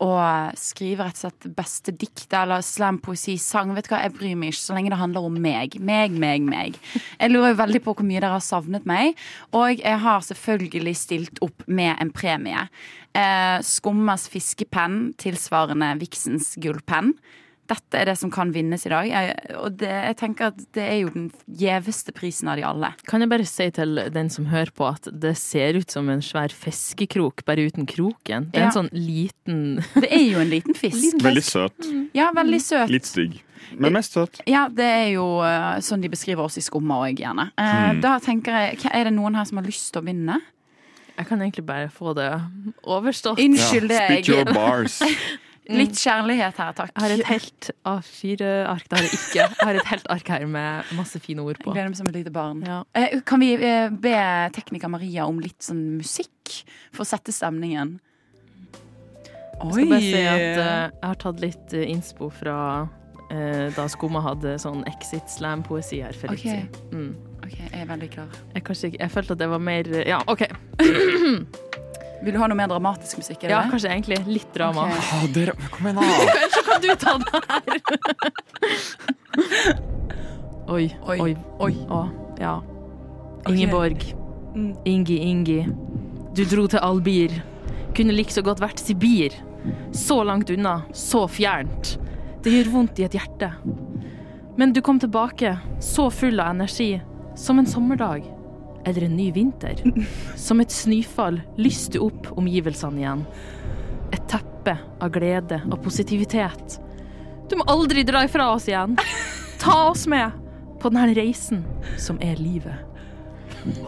å 0.00 0.12
skrive 0.56 1.04
rett 1.04 1.18
og 1.18 1.26
slett 1.26 1.48
beste 1.56 1.92
dikt 1.92 2.32
eller 2.36 2.62
slam, 2.64 2.98
poesi, 3.04 3.36
sang. 3.40 3.74
Vet 3.76 3.88
du 3.88 3.92
hva, 3.92 4.00
Jeg 4.06 4.14
bryr 4.16 4.38
meg 4.38 4.54
ikke 4.54 4.62
så 4.62 4.76
lenge 4.76 4.92
det 4.94 5.00
handler 5.00 5.26
om 5.28 5.36
meg. 5.36 5.76
Meg, 5.76 6.16
meg, 6.16 6.46
meg. 6.46 6.78
Jeg 7.18 7.32
lurer 7.32 7.58
veldig 7.58 7.82
på 7.84 7.94
hvor 7.98 8.08
mye 8.08 8.22
dere 8.22 8.38
har 8.38 8.44
savnet 8.44 8.88
meg. 8.88 9.18
Og 9.52 9.82
jeg 9.82 10.00
har 10.00 10.24
selvfølgelig 10.24 10.96
stilt 10.96 11.42
opp 11.44 11.66
med 11.68 12.00
en 12.00 12.12
premie. 12.16 12.64
Eh, 13.12 13.58
Skummas 13.66 14.24
fiskepenn 14.32 15.12
tilsvarende 15.20 15.92
Vixens 16.00 16.54
gullpenn. 16.62 17.12
Dette 17.70 17.98
er 18.00 18.08
det 18.10 18.16
som 18.18 18.30
kan 18.34 18.50
vinnes 18.54 18.82
i 18.86 18.90
dag. 18.92 19.06
Jeg, 19.06 19.34
og 19.60 19.76
det, 19.78 19.90
jeg 19.90 20.16
tenker 20.18 20.48
at 20.50 20.56
det 20.76 20.82
er 20.82 20.96
jo 21.04 21.12
den 21.14 21.28
gjeveste 21.60 22.10
prisen 22.16 22.50
av 22.50 22.58
de 22.58 22.64
alle. 22.66 22.90
Kan 23.06 23.22
jeg 23.22 23.30
bare 23.30 23.46
si 23.46 23.68
til 23.76 24.00
den 24.10 24.30
som 24.34 24.48
hører 24.50 24.72
på, 24.74 24.88
at 24.90 25.06
det 25.22 25.36
ser 25.38 25.78
ut 25.78 25.90
som 25.94 26.08
en 26.10 26.22
svær 26.24 26.50
fiskekrok, 26.50 27.44
bare 27.46 27.68
uten 27.70 27.86
kroken. 27.86 28.50
Det 28.50 28.58
er 28.58 28.66
Ja. 28.66 28.72
en 28.72 28.76
sånn 28.80 28.90
liten 28.94 29.60
Det 30.02 30.10
er 30.10 30.26
jo 30.32 30.40
en 30.42 30.50
liten 30.50 30.74
fisk. 30.74 31.20
Veldig 31.22 31.44
søt. 31.46 31.88
Ja, 32.16 32.32
veldig 32.34 32.60
søt. 32.64 32.90
Litt 32.90 33.06
stygg. 33.06 33.38
Men 33.78 33.92
mest 33.94 34.16
søt. 34.16 34.40
Ja, 34.50 34.64
det 34.72 34.86
er 34.88 35.08
jo 35.12 35.26
eh, 35.46 35.78
sånn 35.84 36.02
de 36.02 36.08
beskriver 36.10 36.42
oss 36.48 36.56
i 36.58 36.62
Skumma 36.64 36.96
òg, 37.04 37.20
gjerne. 37.22 37.50
Mm. 37.60 38.00
Da 38.02 38.16
tenker 38.24 38.56
jeg, 38.56 38.80
Er 38.90 39.04
det 39.06 39.12
noen 39.14 39.36
her 39.38 39.44
som 39.46 39.60
har 39.60 39.68
lyst 39.68 39.92
til 39.92 40.02
å 40.02 40.06
vinne? 40.08 40.40
Jeg 41.20 41.28
kan 41.28 41.38
egentlig 41.44 41.66
bare 41.68 41.90
få 41.92 42.14
det 42.16 42.30
overstått. 42.82 43.38
Unnskyld 43.38 43.88
det. 43.92 44.00
Spit 44.08 44.28
your 44.32 44.44
bars. 44.50 44.98
litt 45.68 45.92
kjærlighet 46.00 46.56
her, 46.56 46.72
takk. 46.74 46.90
Jeg 46.96 47.02
har 47.04 47.10
et 47.14 47.26
helt 47.30 47.70
A4-ark. 47.86 48.88
Det 48.88 48.98
har 48.98 49.04
jeg 49.06 49.12
ikke. 49.18 49.34
Jeg 49.44 49.56
har 49.60 49.74
et 49.80 49.86
helt 49.92 50.06
ark 50.10 50.28
her 50.28 50.46
med 50.46 50.84
masse 50.96 51.20
fine 51.20 51.42
ord 51.44 51.56
Jeg 51.58 51.64
på. 51.64 51.72
gleder 51.74 51.88
meg 51.92 51.96
som 52.00 52.08
et 52.08 52.14
lite 52.16 52.32
barn. 52.34 52.62
Ja. 52.66 52.82
Eh, 52.94 53.20
Kan 53.26 53.40
vi 53.40 53.52
eh, 53.54 53.88
be 53.90 54.14
tekniker 54.56 54.88
Maria 54.90 55.26
om 55.28 55.38
litt 55.38 55.60
sånn 55.62 55.82
musikk 56.00 56.64
for 56.92 57.04
å 57.04 57.08
sette 57.12 57.32
stemningen? 57.32 57.98
Jeg 59.60 59.72
skal 59.74 59.90
bare 59.90 60.00
si 60.00 60.14
at 60.24 60.40
eh, 60.40 60.88
jeg 60.88 61.04
har 61.04 61.18
tatt 61.20 61.40
litt 61.44 61.74
innspo 61.76 62.30
fra 62.32 62.56
eh, 63.30 63.68
da 63.76 63.84
Skumma 63.92 64.22
hadde 64.24 64.56
sånn 64.62 64.80
Exit 64.88 65.28
Slam-poesi 65.28 66.00
her 66.02 66.16
for 66.16 66.32
litt 66.32 66.40
Ok. 66.40 66.46
siden. 66.48 66.94
Mm. 66.96 67.10
OK, 67.44 67.56
jeg 67.60 67.80
er 67.82 67.86
veldig 67.88 68.08
klar. 68.14 68.32
Jeg, 68.54 68.64
kanskje 68.64 68.88
ikke, 68.90 69.02
jeg 69.04 69.10
følte 69.14 69.36
at 69.36 69.38
det 69.44 69.48
var 69.52 69.62
mer 69.70 69.92
Ja, 70.08 70.22
OK. 70.26 70.46
Vil 72.22 72.34
du 72.34 72.38
ha 72.42 72.46
noe 72.50 72.58
mer 72.58 72.68
dramatisk 72.68 73.20
musikk? 73.22 73.44
eller? 73.44 73.54
Ja, 73.54 73.60
det? 73.64 73.70
kanskje 73.72 73.90
egentlig 73.94 74.18
litt 74.28 74.50
drama. 74.54 74.86
Okay. 74.90 75.00
Å, 75.16 75.30
dere, 75.34 75.54
kom 75.72 75.88
igjen, 75.88 76.00
da! 76.00 76.02
Kanskje 76.40 76.62
kan 76.66 76.82
du 76.84 76.90
ta 77.00 77.14
den 77.20 77.28
her? 77.34 77.68
oi, 80.76 80.84
Oi. 81.08 81.18
oi, 81.20 81.36
Oi. 81.66 81.72
Å, 81.88 82.02
ja. 82.40 82.54
Ingeborg. 83.48 84.04
Okay. 84.04 84.74
Ingi, 84.90 85.16
Ingi. 85.30 85.60
Du 86.36 86.44
dro 86.44 86.66
til 86.70 86.82
Albir. 86.84 87.38
Kunne 87.96 88.14
like 88.14 88.34
så 88.34 88.44
godt 88.44 88.60
vært 88.62 88.82
Sibir. 88.82 89.34
Så 89.96 90.20
langt 90.24 90.50
unna, 90.52 90.82
så 90.96 91.26
fjernt. 91.28 91.96
Det 92.44 92.52
gjør 92.54 92.70
vondt 92.74 93.00
i 93.00 93.06
et 93.08 93.16
hjerte. 93.16 93.50
Men 94.60 94.72
du 94.76 94.80
kom 94.84 95.00
tilbake, 95.00 95.54
så 95.80 96.08
full 96.12 96.40
av 96.40 96.54
energi, 96.54 97.00
som 97.36 97.60
en 97.60 97.68
sommerdag. 97.68 98.24
Eller 98.86 99.04
en 99.06 99.16
ny 99.16 99.30
vinter. 99.32 99.82
Som 100.40 100.60
et 100.62 100.72
snøfall 100.72 101.40
lyste 101.60 102.00
opp 102.02 102.30
omgivelsene 102.36 103.02
igjen. 103.02 103.24
Et 104.14 104.22
teppe 104.30 104.76
av 105.00 105.10
glede 105.14 105.60
og 105.68 105.82
positivitet. 105.84 106.78
Du 107.50 107.56
må 107.60 107.66
aldri 107.70 108.04
dra 108.06 108.24
ifra 108.26 108.52
oss 108.54 108.68
igjen. 108.70 108.96
Ta 109.60 109.90
oss 109.90 110.06
med 110.10 110.32
på 110.80 110.88
denne 110.88 111.12
reisen 111.16 111.64
som 112.00 112.20
er 112.24 112.40
livet. 112.40 112.86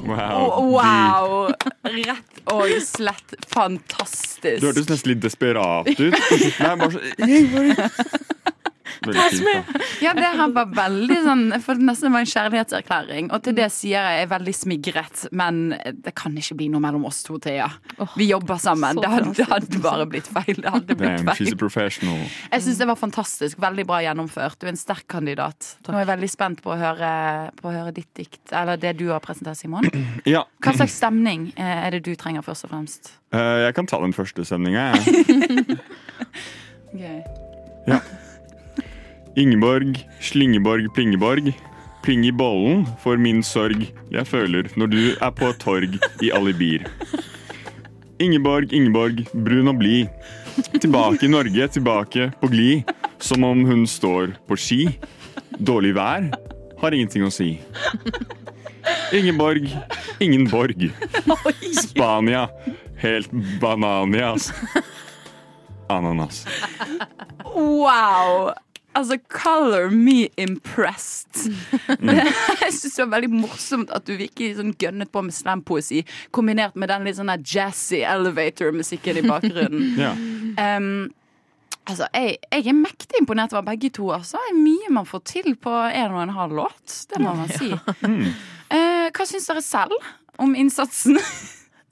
Wow. 0.04 0.50
Oh, 0.52 0.66
wow! 0.74 1.52
Rett 1.82 2.42
og 2.52 2.68
slett 2.84 3.36
fantastisk. 3.48 4.60
Du 4.60 4.68
hørtes 4.68 4.90
nesten 4.90 5.14
litt 5.14 5.22
desperat 5.24 5.88
ut. 5.88 6.18
Nei, 6.60 6.74
bare 6.76 6.90
så 6.92 7.00
Fint, 9.02 9.42
da. 9.46 9.80
Ja, 10.02 10.12
det 10.16 10.28
her 10.38 10.50
var 10.54 10.68
veldig 10.74 11.16
sånn 11.24 11.44
For 11.64 11.78
det 11.78 11.86
nesten 11.88 12.12
var 12.14 12.24
en 12.24 12.30
kjærlighetserklæring. 12.30 13.30
Og 13.34 13.42
til 13.46 13.56
det 13.56 13.68
sier 13.74 13.96
jeg 14.10 14.24
er 14.26 14.30
veldig 14.30 14.54
smigret, 14.56 15.24
men 15.36 15.62
det 16.04 16.14
kan 16.18 16.36
ikke 16.38 16.56
bli 16.60 16.68
noe 16.72 16.82
mellom 16.84 17.06
oss 17.08 17.22
to, 17.26 17.38
Thea. 17.42 17.68
Vi 18.18 18.28
jobber 18.30 18.60
sammen. 18.62 19.00
Det 19.02 19.10
hadde, 19.10 19.32
det 19.38 19.48
hadde 19.50 19.82
bare 19.84 20.06
blitt 20.10 20.28
feil. 20.30 20.56
Det 20.62 20.72
hadde 20.74 20.96
blitt 20.98 21.24
feil. 21.26 21.52
Jeg 22.52 22.64
syns 22.66 22.80
det 22.82 22.88
var 22.90 22.98
fantastisk. 23.00 23.60
Veldig 23.62 23.86
bra 23.88 24.00
gjennomført. 24.04 24.58
Du 24.60 24.66
er 24.68 24.74
en 24.74 24.80
sterk 24.80 25.06
kandidat. 25.12 25.74
Nå 25.86 25.96
er 25.96 26.04
jeg 26.04 26.10
veldig 26.12 26.30
spent 26.32 26.62
på 26.64 26.72
å 26.74 26.78
høre, 26.80 27.10
på 27.58 27.70
å 27.70 27.74
høre 27.74 27.94
ditt 27.96 28.10
dikt, 28.18 28.42
eller 28.52 28.80
det 28.80 28.94
du 29.00 29.08
har 29.12 29.22
presentert, 29.24 29.58
Simon. 29.60 29.88
Ja, 30.28 30.44
Hva 30.62 30.72
slags 30.76 30.94
stemning 31.00 31.48
eh, 31.56 31.86
er 31.86 31.96
det 31.96 32.02
du 32.06 32.12
trenger, 32.18 32.44
først 32.46 32.66
og 32.66 32.72
fremst? 32.72 33.12
eh, 33.34 33.58
jeg 33.66 33.74
kan 33.76 33.88
ta 33.90 33.98
den 34.02 34.14
første 34.16 34.44
stemninga, 34.46 34.92
jeg. 34.92 35.78
Ingeborg, 39.36 39.96
Slingeborg, 40.20 40.94
Plingeborg. 40.94 41.52
Pling 42.02 42.24
i 42.26 42.32
bollen 42.34 42.82
for 42.98 43.16
min 43.16 43.44
sorg 43.46 43.84
jeg 44.10 44.26
føler 44.26 44.66
når 44.74 44.88
du 44.90 45.02
er 45.12 45.30
på 45.38 45.52
et 45.52 45.60
torg 45.62 45.98
i 46.22 46.32
Alibir. 46.34 46.88
Ingeborg, 48.22 48.72
Ingeborg, 48.74 49.22
brun 49.32 49.70
og 49.70 49.78
blid. 49.78 50.10
Tilbake 50.82 51.26
i 51.26 51.30
Norge, 51.30 51.68
tilbake 51.78 52.28
på 52.40 52.50
glid. 52.52 52.90
Som 53.22 53.46
om 53.46 53.62
hun 53.64 53.86
står 53.86 54.34
på 54.50 54.58
ski. 54.58 54.80
Dårlig 55.62 55.94
vær 55.94 56.26
har 56.82 56.96
ingenting 56.96 57.24
å 57.24 57.30
si. 57.30 57.54
Ingeborg, 59.14 59.70
ingen 60.20 60.48
borg. 60.50 60.88
Spania, 61.78 62.48
helt 62.98 63.30
bananias. 63.62 64.50
Ananas. 65.92 66.42
Wow! 67.54 68.50
Altså, 68.92 69.16
color 69.28 69.88
me 69.90 70.28
impressed. 70.36 71.46
Jeg 72.62 72.74
syns 72.76 72.96
det 72.98 73.04
var 73.06 73.14
veldig 73.14 73.30
morsomt 73.32 73.92
at 73.94 74.04
du 74.08 74.14
virkelig 74.18 74.58
sånn 74.58 74.74
gønnet 74.80 75.12
på 75.12 75.22
med 75.24 75.34
slampoesi, 75.36 76.02
kombinert 76.34 76.76
med 76.76 76.92
den 76.92 77.08
litt 77.08 77.16
sånn 77.16 77.32
jazzy 77.40 78.02
elevator-musikken 78.04 79.22
i 79.22 79.26
bakgrunnen. 79.28 79.90
Ja. 80.02 80.12
Um, 80.58 81.12
altså, 81.88 82.06
jeg, 82.14 82.36
jeg 82.50 82.66
er 82.68 82.76
mektig 82.76 83.20
imponert 83.20 83.52
over 83.54 83.64
begge 83.70 83.90
to. 83.94 84.08
Altså. 84.14 84.40
Det 84.40 84.52
er 84.52 84.60
mye 84.60 84.92
man 84.98 85.08
får 85.08 85.22
til 85.30 85.54
på 85.60 85.72
en 85.72 86.16
og 86.16 86.22
en 86.24 86.34
halv 86.36 86.56
låt. 86.58 86.96
Det 87.10 87.20
må 87.22 87.34
man 87.38 87.52
si. 87.52 87.70
uh, 87.72 89.08
hva 89.12 89.26
syns 89.28 89.48
dere 89.48 89.62
selv 89.64 89.96
om 90.42 90.56
innsatsen? 90.58 91.18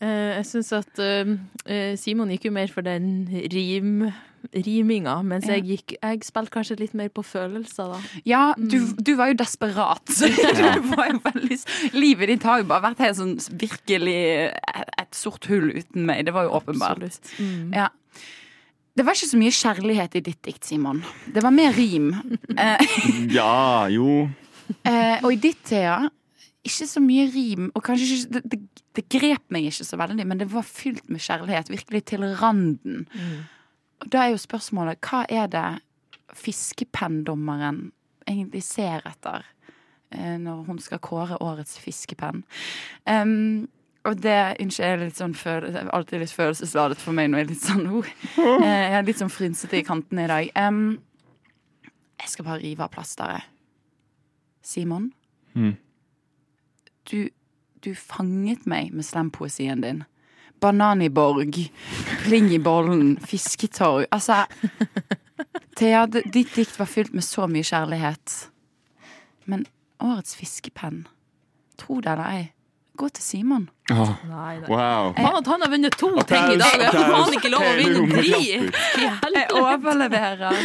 Uh, 0.03 0.09
jeg 0.39 0.49
syns 0.49 0.73
at 0.77 1.03
eh, 1.05 1.35
eh, 1.69 1.93
Simon 2.01 2.33
gikk 2.35 2.49
jo 2.49 2.55
mer 2.57 2.73
for 2.73 2.87
den 2.87 3.29
rim, 3.53 4.09
riminga, 4.55 5.19
mens 5.23 5.47
Ja. 5.47 5.55
jeg 5.59 5.65
gikk 5.69 5.95
Jeg 6.03 6.25
spilte 6.25 6.51
kanskje 6.55 6.79
litt 6.81 6.95
mer 6.95 7.09
på 7.09 7.23
følelser, 7.25 7.93
da. 7.95 8.01
Ja, 8.27 8.55
du, 8.57 8.79
du 8.97 9.15
var 9.17 9.29
jo 9.33 9.39
desperat. 9.41 10.03
Du 10.61 10.89
var 10.95 11.11
jo 11.13 11.21
veldig, 11.25 11.59
livet 11.95 12.29
ditt 12.35 12.43
har 12.49 12.61
jo 12.63 12.69
bare 12.71 12.91
vært 12.91 13.03
helt 13.05 13.17
sånn 13.21 13.35
virkelig 13.61 14.17
et 15.01 15.15
sort 15.17 15.47
hull 15.51 15.71
uten 15.77 16.07
meg. 16.09 16.25
Det 16.27 16.35
var 16.37 16.49
jo 16.49 16.55
åpenbart. 16.61 17.21
Mm. 17.39 17.73
Ja. 17.77 17.89
Det 18.97 19.05
var 19.07 19.15
ikke 19.15 19.31
så 19.31 19.39
mye 19.41 19.55
kjærlighet 19.55 20.17
i 20.19 20.21
ditt 20.27 20.41
dikt, 20.45 20.65
Simon. 20.67 21.03
Det 21.33 21.43
var 21.45 21.55
mer 21.55 21.73
rim. 21.77 22.11
Eh, 22.61 22.83
ja, 23.33 23.87
jo. 23.89 24.27
eh, 24.85 25.21
og 25.23 25.31
i 25.33 25.39
ditt, 25.41 25.61
Thea, 25.71 26.01
ikke 26.67 26.87
så 26.91 27.01
mye 27.01 27.29
rim. 27.33 27.71
Og 27.79 27.85
kanskje 27.87 28.09
ikke, 28.19 28.33
det, 28.35 28.43
det, 28.53 28.59
det 28.99 29.05
grep 29.15 29.47
meg 29.55 29.71
ikke 29.71 29.87
så 29.87 29.97
veldig, 30.01 30.27
men 30.29 30.43
det 30.43 30.51
var 30.53 30.67
fylt 30.67 31.07
med 31.09 31.23
kjærlighet. 31.25 31.71
Virkelig 31.73 32.03
til 32.11 32.27
randen. 32.43 33.07
Og 34.01 34.09
da 34.13 34.25
er 34.25 34.33
jo 34.35 34.41
spørsmålet 34.41 35.01
hva 35.05 35.25
er 35.29 35.47
det 35.53 35.67
fiskepenndommeren 36.37 37.91
egentlig 38.31 38.63
ser 38.65 39.03
etter 39.09 39.45
eh, 40.15 40.37
når 40.41 40.65
hun 40.69 40.79
skal 40.83 41.01
kåre 41.03 41.39
årets 41.43 41.79
fiskepenn. 41.83 42.45
Um, 43.07 43.67
og 44.09 44.23
det 44.25 44.37
unnskyld, 44.63 44.87
jeg 44.87 44.95
er 44.97 45.03
litt 45.03 45.19
sånn 45.21 45.35
føl 45.37 45.67
er 45.77 45.91
alltid 45.93 46.23
litt 46.23 46.33
følelsesladet 46.33 46.97
for 47.03 47.13
meg 47.17 47.29
når 47.29 47.43
jeg 47.43 47.47
er 47.47 47.51
litt 47.51 47.67
sånn 47.67 47.87
oh. 47.99 48.07
Eh, 48.41 48.65
Jeg 48.65 48.95
er 49.01 49.05
litt 49.05 49.21
sånn 49.21 49.33
frynsete 49.33 49.81
i 49.81 49.85
kantene 49.85 50.25
i 50.25 50.31
dag. 50.31 50.53
Um, 50.57 50.95
jeg 52.21 52.33
skal 52.33 52.47
bare 52.49 52.63
rive 52.63 52.87
av 52.87 52.93
plasteret. 52.95 53.49
Simon, 54.65 55.11
Mm. 55.51 55.73
du, 57.11 57.29
du 57.83 57.89
fanget 57.99 58.67
meg 58.71 58.93
med 58.95 59.03
slampoesien 59.05 59.81
din. 59.83 60.05
Bananiborg, 60.61 61.57
pling 62.25 62.51
i 62.55 62.59
bollen, 62.63 63.17
fisketorg. 63.27 64.07
Altså 64.11 64.45
Thea, 65.77 66.07
ditt 66.07 66.55
dikt 66.55 66.79
var 66.79 66.87
fylt 66.87 67.13
med 67.17 67.25
så 67.25 67.47
mye 67.49 67.65
kjærlighet. 67.65 68.37
Men 69.49 69.67
årets 70.01 70.37
fiskepenn, 70.37 71.07
tro 71.81 72.01
det 72.05 72.13
eller 72.13 72.35
ei, 72.37 72.43
gå 73.01 73.09
til 73.17 73.25
Simon. 73.25 73.69
Oh. 73.91 74.11
Nei, 74.29 74.59
wow. 74.69 75.15
Faen 75.17 75.39
at 75.41 75.49
han 75.51 75.65
har 75.65 75.73
vunnet 75.73 75.97
to 75.99 76.11
Applaus, 76.13 76.29
ting 76.29 76.53
i 76.55 76.59
dag! 76.61 76.85
Jeg 76.85 76.93
har 76.95 77.15
faen 77.15 77.37
ikke 77.39 77.53
lov 77.55 77.65
å 77.65 77.73
vinne. 77.79 78.25
I 78.29 78.41
Jeg 79.41 79.47
overleverer 79.57 80.61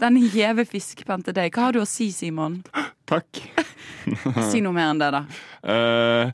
denne 0.00 0.22
gjeve 0.30 0.64
fiskepenn 0.70 1.26
til 1.26 1.36
deg. 1.36 1.50
Hva 1.54 1.66
har 1.68 1.76
du 1.76 1.82
å 1.82 1.88
si, 1.88 2.12
Simon? 2.14 2.60
Takk. 3.10 3.42
Si 4.48 4.62
noe 4.62 4.72
mer 4.76 4.92
enn 4.92 5.02
det, 5.02 5.10
da. 5.12 5.24
Eh, 5.74 6.30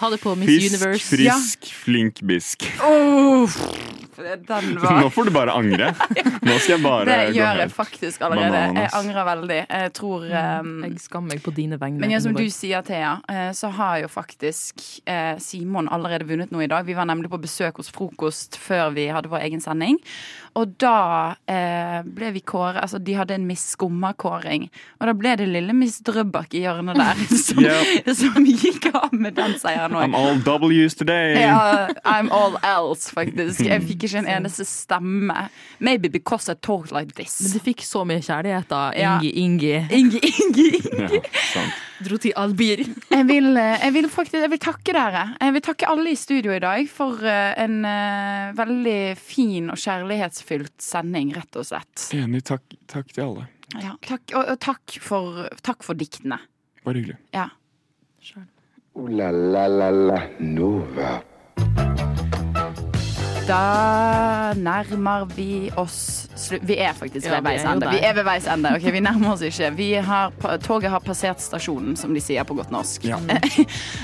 Ta 0.00 0.08
det 0.10 0.20
på 0.22 0.32
Miss 0.38 0.48
fisk, 0.48 0.74
Universe. 0.74 1.16
frisk, 1.16 1.72
flink 1.84 2.22
bisk. 2.24 2.64
Oh, 2.80 3.50
den 4.48 4.78
Nå 5.00 5.10
får 5.12 5.24
du 5.28 5.30
bare 5.34 5.52
angre. 5.52 5.90
Nå 6.44 6.56
skal 6.60 6.74
jeg 6.74 6.82
bare 6.84 7.04
Det 7.08 7.18
gå 7.30 7.36
gjør 7.38 7.46
jeg 7.54 7.60
helt. 7.60 7.74
faktisk 7.76 8.24
allerede. 8.26 8.50
bananas. 8.52 8.80
Jeg 8.82 8.90
angrer 9.00 9.28
veldig. 9.28 9.60
Jeg 9.70 9.92
tror 9.96 10.24
um, 10.60 10.72
Jeg 10.84 11.00
skammer 11.04 11.34
meg 11.34 11.42
på 11.44 11.54
dine 11.56 11.78
vegne. 11.80 12.00
Men 12.02 12.14
ja, 12.14 12.20
som 12.24 12.36
du 12.36 12.44
sier, 12.52 12.84
Thea, 12.86 13.14
eh, 13.28 13.50
så 13.56 13.70
har 13.76 14.00
jo 14.04 14.10
faktisk 14.12 14.84
eh, 15.08 15.36
Simon 15.40 15.88
allerede 15.92 16.28
vunnet 16.28 16.52
noe 16.52 16.64
i 16.64 16.70
dag. 16.70 16.84
Vi 16.88 16.96
var 16.96 17.08
nemlig 17.08 17.30
på 17.32 17.40
besøk 17.40 17.80
hos 17.80 17.92
Frokost 17.92 18.56
før 18.60 18.92
vi 18.96 19.08
hadde 19.12 19.32
vår 19.32 19.44
egen 19.48 19.60
sending. 19.64 20.00
Og 20.58 20.72
da 20.82 21.36
eh, 21.46 22.00
ble 22.04 22.32
vi 22.34 22.40
kåret 22.42 22.80
Altså, 22.82 22.98
de 22.98 23.14
hadde 23.14 23.36
en 23.36 23.44
Miss 23.46 23.62
Skumma-kåring. 23.76 24.64
Og 24.98 25.06
da 25.06 25.14
ble 25.14 25.34
det 25.38 25.46
lille 25.48 25.74
Miss 25.76 26.00
Drøbak 26.06 26.54
i 26.58 26.64
hjørnet 26.64 26.98
der 26.98 27.20
som, 27.44 27.60
Yep. 27.62 28.10
som 28.18 28.46
gikk 28.48 28.88
av 28.94 29.14
med 29.14 29.36
den 29.38 29.54
seieren 29.62 29.94
I'm 30.00 30.16
all 30.18 30.40
W's 30.42 30.96
today. 30.98 31.36
Ja, 31.40 31.88
I'm 32.04 32.32
all 32.34 32.58
else, 32.66 33.12
faktisk. 33.14 33.60
Jeg 33.68 33.84
fikk 33.86 34.08
ikke 34.08 34.24
en 34.24 34.30
eneste 34.40 34.64
stemme. 34.66 35.46
Maybe 35.78 36.08
because 36.08 36.48
I 36.50 36.54
talk 36.58 36.90
like 36.90 37.14
this. 37.14 37.38
Men 37.44 37.52
du 37.54 37.62
fikk 37.70 37.84
så 37.86 38.02
mye 38.08 38.20
kjærlighet, 38.24 38.66
da. 38.70 38.82
Ja. 38.98 39.14
Ingi, 39.22 39.30
Ingi. 39.44 39.76
Ingi, 39.90 40.20
Ingi. 40.44 40.68
Ja, 40.98 41.08
sant. 41.52 41.86
Dro 42.00 42.16
til 42.20 42.32
Albir. 42.40 42.82
Jeg 43.16 43.26
vil, 43.28 43.50
eh, 43.60 43.82
jeg 43.84 43.92
vil 43.92 44.08
faktisk 44.08 44.40
jeg 44.40 44.50
vil 44.52 44.60
takke 44.62 44.94
dere. 44.96 45.24
Jeg 45.40 45.54
vil 45.56 45.64
takke 45.66 45.88
alle 45.90 46.12
i 46.14 46.18
studio 46.18 46.54
i 46.54 46.62
dag 46.62 46.88
for 46.88 47.20
eh, 47.26 47.52
en 47.60 47.84
eh, 47.84 48.52
veldig 48.56 49.00
fin 49.20 49.68
og 49.72 49.80
kjærlighetsfylt 49.80 50.76
sending, 50.80 51.34
rett 51.36 51.60
og 51.60 51.68
slett. 51.68 52.06
Enig. 52.16 52.44
Takk, 52.48 52.64
takk 52.90 53.12
til 53.12 53.26
alle. 53.26 53.48
Ja, 53.76 53.94
takk, 54.06 54.24
og, 54.32 54.44
og 54.54 54.60
takk, 54.64 54.96
for, 55.04 55.44
takk 55.66 55.84
for 55.86 55.98
diktene. 55.98 56.40
Bare 56.86 57.02
hyggelig. 57.02 57.20
Ja. 57.36 57.50
Ooh 58.96 59.08
la 59.08 59.30
la 59.30 59.66
la 59.68 59.90
la 59.90 60.20
Nova. 60.40 61.29
Da 63.50 64.52
nærmer 64.54 65.24
vi 65.34 65.70
oss 65.80 66.28
slutt. 66.38 66.62
Vi 66.68 66.76
er 66.80 66.94
faktisk 66.96 67.26
ved 67.30 67.42
veis 67.44 67.64
ende. 67.66 67.90
Vi 67.90 67.98
er 68.06 68.14
ved 68.14 68.26
veis 68.28 68.46
ende. 68.50 68.70
ok? 68.78 68.86
Vi 68.94 69.00
nærmer 69.02 69.32
oss 69.34 69.42
ikke. 69.46 69.70
Vi 69.76 69.88
har, 70.06 70.30
toget 70.62 70.90
har 70.92 71.02
passert 71.04 71.42
stasjonen, 71.42 71.96
som 71.98 72.14
de 72.14 72.22
sier 72.22 72.46
på 72.46 72.54
godt 72.58 72.70
norsk. 72.74 73.08
Ja. 73.10 73.18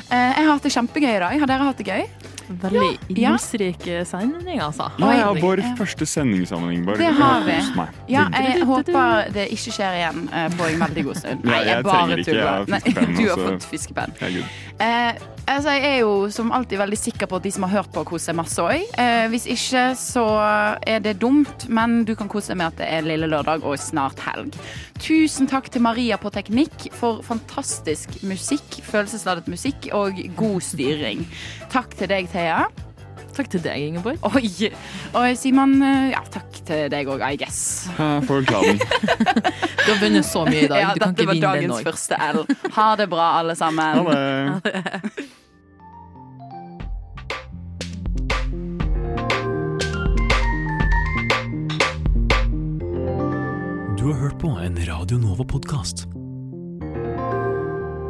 Eh, 0.06 0.14
Jeg 0.38 0.44
har 0.46 0.52
hatt 0.52 0.62
det 0.66 0.70
kjempegøy 0.74 1.16
i 1.16 1.18
dag. 1.22 1.38
Har 1.40 1.48
dere 1.50 1.64
hatt 1.66 1.78
det 1.80 1.86
gøy? 1.88 2.02
Veldig 2.62 2.82
Ja. 3.18 3.32
innholdsrik 3.32 3.86
sending, 4.06 4.60
altså. 4.62 4.86
Ja, 5.02 5.08
ja, 5.18 5.32
vår 5.42 5.62
første 5.78 6.06
sending 6.06 6.44
sammen, 6.46 6.70
Ingeborg. 6.76 6.98
Det 6.98 7.10
har 7.18 7.42
vi. 7.46 7.56
Ja, 8.12 8.26
jeg 8.30 8.62
håper 8.68 9.32
det 9.34 9.48
ikke 9.56 9.74
skjer 9.74 9.98
igjen 9.98 10.28
eh, 10.32 10.46
på 10.54 10.68
en 10.70 10.84
veldig 10.84 11.04
god 11.08 11.18
stund. 11.22 11.44
Nei, 11.48 11.62
jeg 11.66 11.82
bare 11.84 12.20
tuller. 12.22 12.66
Du 13.18 13.24
har 13.26 13.34
altså. 13.34 13.48
fått 13.48 13.66
fiskepenn. 13.72 14.14
Altså, 15.46 15.76
jeg 15.76 15.84
er 15.86 16.00
jo 16.02 16.14
som 16.34 16.48
alltid 16.50 16.80
veldig 16.80 16.96
sikker 16.98 17.28
på 17.30 17.38
at 17.38 17.44
de 17.44 17.52
som 17.54 17.62
har 17.68 17.78
hørt 17.78 17.92
på, 17.94 18.02
koser 18.08 18.34
masse 18.34 18.58
òg. 18.58 18.82
Eh, 18.98 19.26
hvis 19.30 19.46
ikke, 19.54 19.84
så 19.98 20.24
er 20.82 21.04
det 21.04 21.20
dumt, 21.22 21.68
men 21.70 22.00
du 22.08 22.16
kan 22.18 22.30
kose 22.30 22.50
deg 22.50 22.58
med 22.58 22.72
at 22.72 22.80
det 22.80 22.88
er 22.90 23.06
lille 23.06 23.28
lørdag 23.30 23.62
og 23.62 23.78
snart 23.78 24.18
helg. 24.26 24.58
Tusen 24.98 25.46
takk 25.46 25.70
til 25.70 25.84
Maria 25.86 26.18
på 26.18 26.32
teknikk 26.34 26.88
for 26.98 27.22
fantastisk 27.26 28.18
musikk, 28.26 28.80
følelsesladet 28.88 29.46
musikk 29.52 29.86
og 29.94 30.18
god 30.34 30.58
styring. 30.66 31.22
Takk 31.70 31.94
til 31.94 32.10
deg, 32.10 32.32
Thea. 32.34 32.64
Takk 33.36 33.50
til 33.52 33.60
deg, 33.60 33.82
Ingeborg. 33.90 34.16
Oi. 34.24 34.70
Og 35.12 35.36
Simon, 35.36 35.74
eh, 35.84 36.10
ja, 36.14 36.22
takk 36.32 36.56
til 36.66 36.86
deg 36.92 37.08
òg, 37.12 37.20
I 37.26 37.36
guess. 37.40 37.58
Ja, 37.98 38.16
Får 38.24 38.46
vel. 38.48 38.80
Du 39.86 39.92
har 39.92 40.00
vunnet 40.00 40.26
så 40.26 40.42
mye 40.48 40.64
i 40.64 40.70
dag. 40.70 40.80
Ja, 40.82 40.94
Du 40.96 41.00
kan 41.04 41.12
dette 41.14 41.22
ikke 41.22 41.28
var 41.28 41.58
vinne 41.60 41.68
den 41.68 41.70
dagens 41.70 41.86
første 41.86 42.16
L. 42.32 42.40
Ha 42.78 42.86
det 42.98 43.08
bra, 43.12 43.26
alle 43.42 43.54
sammen. 43.58 44.06
Ha 44.08 44.60
det. 44.64 45.26
Du 53.98 54.12
har 54.12 54.18
hørt 54.20 54.38
på 54.38 54.48
en 54.48 54.76
Radio 54.88 55.18
Nova-podkast. 55.18 56.06